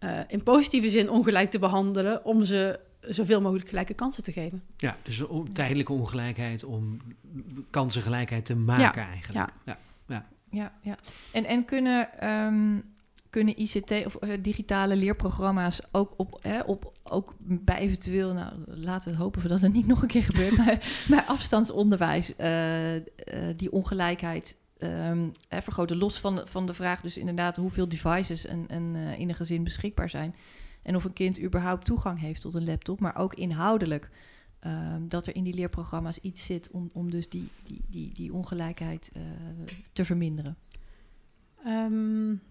[0.00, 4.62] uh, in positieve zin ongelijk te behandelen, om ze zoveel mogelijk gelijke kansen te geven.
[4.76, 7.00] Ja, dus tijdelijke ongelijkheid om
[7.70, 9.48] kansengelijkheid te maken eigenlijk.
[9.48, 9.78] Ja, ja.
[10.52, 10.72] Ja.
[10.80, 10.96] ja,
[11.32, 12.92] En, en kunnen um,
[13.32, 19.12] kunnen ICT of uh, digitale leerprogramma's ook op, hè, op ook bij eventueel, nou laten
[19.12, 20.78] we hopen dat het niet nog een keer gebeurt, maar
[21.08, 23.02] bij afstandsonderwijs uh, uh,
[23.56, 25.96] die ongelijkheid um, vergroten.
[25.96, 30.10] Los van, van de vraag dus inderdaad hoeveel devices en, en, in een gezin beschikbaar
[30.10, 30.34] zijn.
[30.82, 34.10] En of een kind überhaupt toegang heeft tot een laptop, maar ook inhoudelijk.
[34.66, 38.32] Um, dat er in die leerprogramma's iets zit om, om dus die, die, die, die
[38.32, 39.10] ongelijkheid
[39.92, 40.56] te verminderen.
[41.66, 42.42] Um,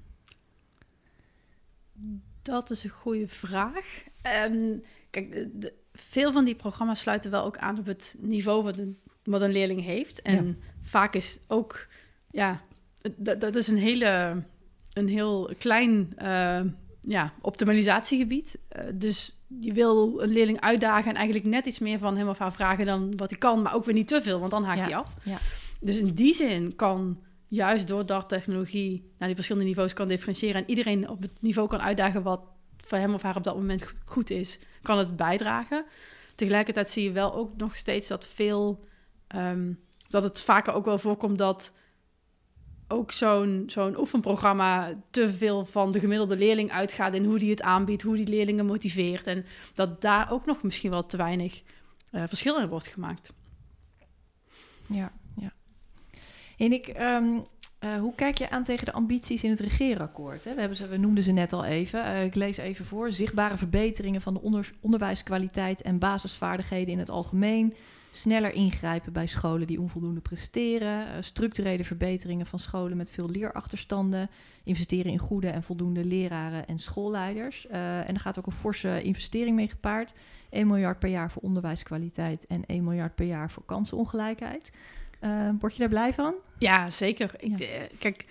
[2.42, 4.04] dat is een goede vraag.
[4.50, 5.32] Um, kijk,
[5.62, 9.42] de, veel van die programma's sluiten wel ook aan op het niveau wat een, wat
[9.42, 10.22] een leerling heeft.
[10.22, 11.88] En vaak is ook,
[12.32, 12.62] ja,
[13.16, 14.44] dat, dat is een, hele,
[14.94, 16.62] een heel klein uh,
[17.02, 18.58] ja, optimalisatiegebied.
[18.78, 22.38] Uh, dus je wil een leerling uitdagen en eigenlijk net iets meer van hem of
[22.38, 24.82] haar vragen dan wat hij kan, maar ook weer niet te veel, want dan haakt
[24.82, 25.14] hij af.
[25.24, 25.38] Ja.
[25.80, 30.70] Dus in die zin kan juist doordat technologie naar die verschillende niveaus kan differentiëren en
[30.70, 32.42] iedereen op het niveau kan uitdagen wat
[32.78, 35.86] voor hem of haar op dat moment goed is, kan het bijdragen.
[36.36, 38.84] Tegelijkertijd zie je wel ook nog steeds dat veel,
[39.36, 39.80] um,
[40.10, 41.74] dat het vaker ook wel voorkomt dat
[42.92, 47.62] ook zo'n zo'n oefenprogramma te veel van de gemiddelde leerling uitgaat in hoe die het
[47.62, 49.28] aanbiedt, hoe die leerlingen motiveert.
[49.28, 51.62] En dat daar ook nog misschien wel te weinig
[52.12, 53.34] uh, verschil in wordt gemaakt.
[54.88, 55.12] Ja,
[56.62, 57.46] en ik, um,
[57.80, 60.44] uh, hoe kijk je aan tegen de ambities in het regeerakkoord?
[60.44, 60.54] Hè?
[60.54, 62.06] We, hebben ze, we noemden ze net al even.
[62.06, 63.12] Uh, ik lees even voor.
[63.12, 67.74] Zichtbare verbeteringen van de onder, onderwijskwaliteit en basisvaardigheden in het algemeen.
[68.12, 71.08] Sneller ingrijpen bij scholen die onvoldoende presteren.
[71.08, 74.30] Uh, structurele verbeteringen van scholen met veel leerachterstanden.
[74.64, 77.68] Investeren in goede en voldoende leraren en schoolleiders.
[77.68, 80.14] en er gaat ook een forse investering mee gepaard.
[80.50, 84.72] 1 miljard per jaar voor onderwijskwaliteit en 1 miljard per jaar voor kansenongelijkheid.
[85.22, 86.34] Uh, word je daar blij van?
[86.58, 87.32] Ja, zeker.
[87.38, 87.68] Ik, eh,
[88.00, 88.26] kijk,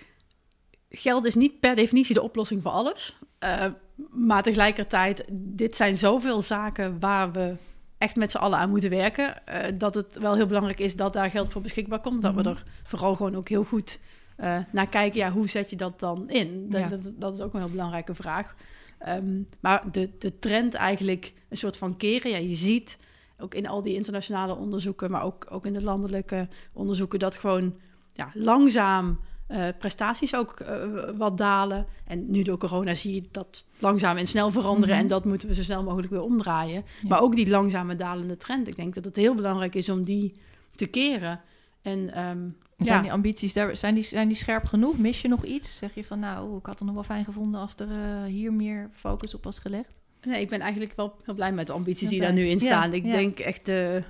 [0.89, 3.17] geld is niet per definitie de oplossing voor alles.
[3.43, 3.65] Uh,
[4.09, 7.55] maar tegelijkertijd, dit zijn zoveel zaken waar we
[8.01, 9.41] echt met z'n allen aan moeten werken.
[9.49, 12.21] Uh, dat het wel heel belangrijk is dat daar geld voor beschikbaar komt.
[12.21, 12.49] Dat we mhm.
[12.49, 13.99] er vooral gewoon ook heel goed
[14.37, 15.19] uh, naar kijken.
[15.19, 16.69] Ja, hoe zet je dat dan in?
[16.69, 16.87] Dat, ja.
[16.87, 18.55] dat, dat, is ook een heel belangrijke vraag.
[19.07, 22.31] Um, maar de, de trend eigenlijk een soort van keren.
[22.31, 22.97] Ja, je ziet
[23.37, 27.75] ook in al die internationale onderzoeken, maar ook, ook in de landelijke onderzoeken, dat gewoon
[28.13, 29.19] ja, langzaam
[29.51, 31.85] uh, prestaties ook uh, wat dalen.
[32.05, 34.95] En nu door corona zie je dat langzaam en snel veranderen.
[34.95, 35.09] En mhm.
[35.09, 36.83] dat moeten we zo snel mogelijk weer omdraaien.
[37.07, 38.67] Maar ook die langzame dalende trend.
[38.67, 40.33] Ik denk dat het heel belangrijk is om die
[40.75, 41.41] te keren.
[41.81, 43.01] En um, zijn ja.
[43.01, 44.97] die ambities daar, zijn die, zijn die scherp genoeg?
[44.97, 45.77] Mis je nog iets?
[45.77, 48.53] Zeg je van nou, ik had het nog wel fijn gevonden als er uh, hier
[48.53, 49.99] meer focus op was gelegd?
[50.21, 52.93] Nee, ik ben eigenlijk wel heel blij met de ambities die daar nu in staan.
[52.93, 54.03] ik denk echt de,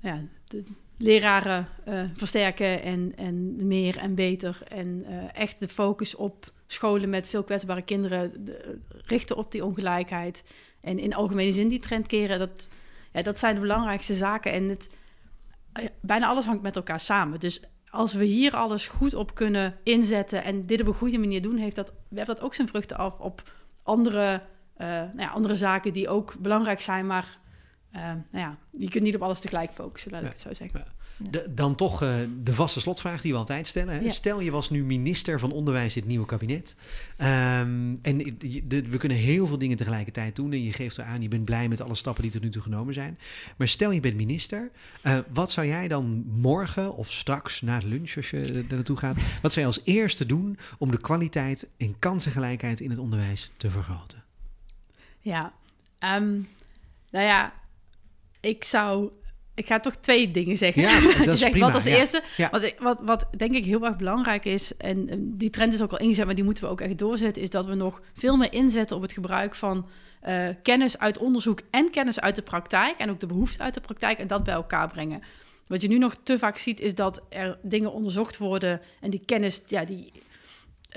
[0.00, 0.64] ja, de
[1.02, 4.58] leraren uh, versterken en, en meer en beter.
[4.68, 9.64] En uh, echt de focus op scholen met veel kwetsbare kinderen de, richten op die
[9.64, 10.42] ongelijkheid.
[10.80, 12.38] En in algemene zin die trend keren.
[12.38, 12.68] Dat,
[13.12, 14.52] ja, dat zijn de belangrijkste zaken.
[14.52, 14.90] En het,
[15.72, 17.40] eh, bijna alles hangt met elkaar samen.
[17.40, 21.42] Dus als we hier alles goed op kunnen inzetten en dit op een goede manier
[21.42, 23.42] doen, heeft dat, werpt dat ook zijn vruchten af op
[23.82, 24.42] andere,
[24.76, 27.38] eh, nou ja, andere zaken die ook belangrijk zijn, maar
[27.94, 30.84] uh, nou ja, je kunt niet op alles tegelijk focussen, laat ik het zo zeggen.
[31.30, 33.94] De, dan toch uh, de vaste slotvraag die we altijd stellen.
[33.94, 34.00] Hè?
[34.00, 34.08] Ja.
[34.08, 36.76] Stel, je was nu minister van Onderwijs in het nieuwe kabinet.
[37.18, 38.18] Um, en
[38.64, 40.52] de, we kunnen heel veel dingen tegelijkertijd doen.
[40.52, 42.62] En je geeft er aan, je bent blij met alle stappen die tot nu toe
[42.62, 43.18] genomen zijn.
[43.56, 44.70] Maar stel, je bent minister.
[45.02, 48.96] Uh, wat zou jij dan morgen of straks na het lunch, als je er naartoe
[48.96, 49.16] gaat...
[49.42, 53.70] wat zou je als eerste doen om de kwaliteit en kansengelijkheid in het onderwijs te
[53.70, 54.22] vergroten?
[55.20, 55.52] Ja,
[56.16, 56.48] um,
[57.10, 57.52] nou ja,
[58.40, 59.10] ik zou.
[59.54, 60.82] Ik ga toch twee dingen zeggen.
[60.82, 61.96] Ja, dat is prima, wat als ja.
[61.96, 62.50] eerste, Ja.
[62.50, 65.98] wat, wat, wat denk ik heel erg belangrijk is, en die trend is ook al
[65.98, 68.96] ingezet, maar die moeten we ook echt doorzetten, is dat we nog veel meer inzetten
[68.96, 69.88] op het gebruik van
[70.20, 73.80] eh, kennis uit onderzoek en kennis uit de praktijk, en ook de behoefte uit de
[73.80, 75.22] praktijk, en dat bij elkaar brengen.
[75.66, 79.22] Wat je nu nog te vaak ziet, is dat er dingen onderzocht worden en die
[79.24, 80.12] kennis, ja, die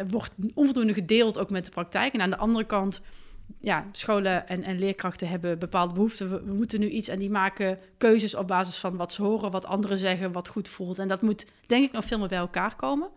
[0.10, 2.14] wordt onvoldoende gedeeld ook met de praktijk.
[2.14, 3.02] En aan de andere kant
[3.60, 6.30] ja, scholen en, en leerkrachten hebben bepaalde behoeften.
[6.30, 9.66] We, moeten nu iets en die maken keuzes op basis van wat ze horen, wat
[9.66, 11.00] anderen zeggen, wat goed voelt.
[11.00, 13.10] En dat moet denk ik nog veel meer bij elkaar komen.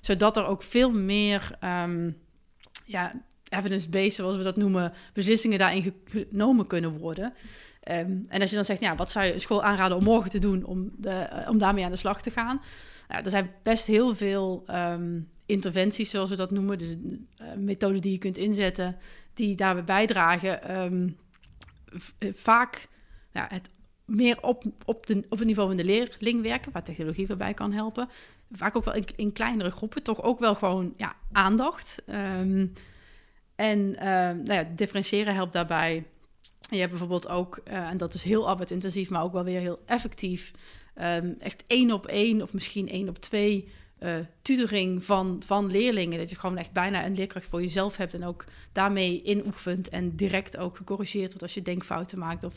[0.00, 2.16] Zodat er ook veel meer um,
[2.84, 3.12] ja,
[3.48, 7.32] evidence-based, zoals we dat noemen, beslissingen daarin genomen kunnen worden.
[7.90, 10.30] Um, en als je dan zegt, ja, wat zou je een school aanraden om morgen
[10.30, 12.60] te doen om, de, om daarmee aan de slag te gaan?
[13.08, 16.78] Nou, er zijn best heel veel um, interventies, zoals we dat noemen.
[16.78, 18.96] Dus uh, methoden die je kunt inzetten
[19.34, 21.16] die daarbij bijdragen, um,
[22.34, 22.88] vaak
[23.32, 23.70] nou, het
[24.04, 27.72] meer op, op, de, op het niveau van de leerling werken, waar technologie voorbij kan
[27.72, 28.08] helpen.
[28.52, 32.02] Vaak ook wel in, in kleinere groepen, toch ook wel gewoon ja, aandacht.
[32.06, 32.72] Um,
[33.54, 36.06] en uh, nou ja, differentiëren helpt daarbij.
[36.70, 39.82] Je hebt bijvoorbeeld ook, uh, en dat is heel arbeidsintensief, maar ook wel weer heel
[39.86, 40.52] effectief,
[41.38, 43.68] echt één op één of misschien één op twee
[44.00, 46.18] uh, tutoring van, van leerlingen.
[46.18, 50.16] Dat je gewoon echt bijna een leerkracht voor jezelf hebt en ook daarmee inoefent en
[50.16, 52.54] direct ook gecorrigeerd wordt als je denkfouten maakt of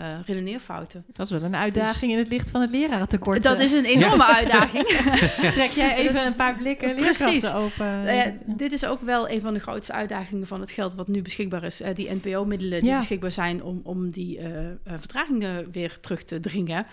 [0.00, 1.04] uh, redeneerfouten.
[1.12, 3.42] Dat is wel een uitdaging dus, in het licht van het lerarentekort.
[3.42, 4.34] Dat is een enorme ja.
[4.34, 4.86] uitdaging.
[5.54, 8.04] Trek jij even dus, een paar blikken leerkrachten open.
[8.04, 11.08] Uh, ja, dit is ook wel een van de grootste uitdagingen van het geld wat
[11.08, 11.80] nu beschikbaar is.
[11.80, 12.98] Uh, die NPO-middelen die ja.
[12.98, 14.46] beschikbaar zijn om, om die uh,
[14.84, 16.86] vertragingen weer terug te dringen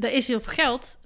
[0.00, 0.98] er is heel veel geld,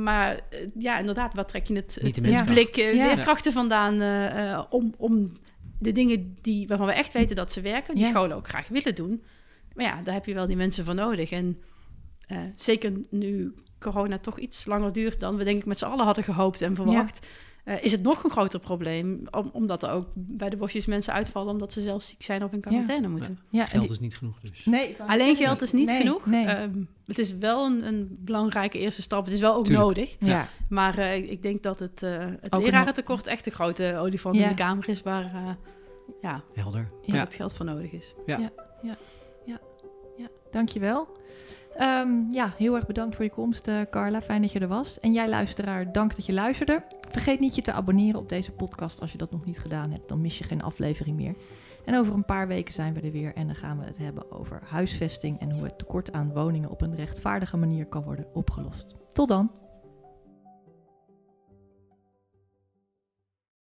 [0.00, 0.40] maar
[0.78, 3.06] ja, inderdaad, wat trek je het, Niet het blik uh, ja.
[3.14, 5.32] leerkrachten vandaan uh, om, om
[5.78, 8.10] de dingen die, waarvan we echt weten dat ze werken, die ja.
[8.10, 9.22] scholen ook graag willen doen.
[9.74, 11.30] Maar ja, daar heb je wel die mensen voor nodig.
[11.30, 11.62] En
[12.32, 16.04] uh, zeker nu corona toch iets langer duurt dan we denk ik met z'n allen
[16.04, 17.18] hadden gehoopt en verwacht.
[17.22, 17.28] Ja.
[17.68, 19.22] Uh, is het nog een groter probleem.
[19.30, 22.52] Om, omdat er ook bij de bosjes mensen uitvallen omdat ze zelf ziek zijn of
[22.52, 23.12] in quarantaine ja.
[23.12, 23.38] moeten.
[23.50, 23.92] Ja, geld die...
[23.92, 24.64] is niet genoeg dus.
[24.64, 26.26] Nee, alleen geld is niet nee, genoeg.
[26.26, 26.60] Nee.
[26.60, 29.24] Um, het is wel een, een, belangrijke eerste stap.
[29.24, 29.86] Het is wel ook Tuurlijk.
[29.86, 30.16] nodig.
[30.18, 30.48] Ja.
[30.68, 34.54] Maar uh, ik denk dat het, uh, het lerarentekort echt een grote olifant in de
[34.54, 35.50] kamer is waar uh,
[36.22, 36.86] ja, Helder.
[37.02, 37.14] Ja.
[37.14, 38.14] het geld voor nodig is.
[38.26, 38.38] Ja.
[38.38, 38.50] Ja.
[38.82, 38.96] Ja.
[39.46, 39.60] Ja.
[40.16, 40.28] ja.
[40.50, 41.08] Dankjewel.
[41.80, 44.22] Um, ja, heel erg bedankt voor je komst, uh, Carla.
[44.22, 45.00] Fijn dat je er was.
[45.00, 46.82] En jij luisteraar, dank dat je luisterde.
[47.16, 50.08] Vergeet niet je te abonneren op deze podcast als je dat nog niet gedaan hebt.
[50.08, 51.34] Dan mis je geen aflevering meer.
[51.84, 54.32] En over een paar weken zijn we er weer en dan gaan we het hebben
[54.32, 58.94] over huisvesting en hoe het tekort aan woningen op een rechtvaardige manier kan worden opgelost.
[59.12, 59.50] Tot dan!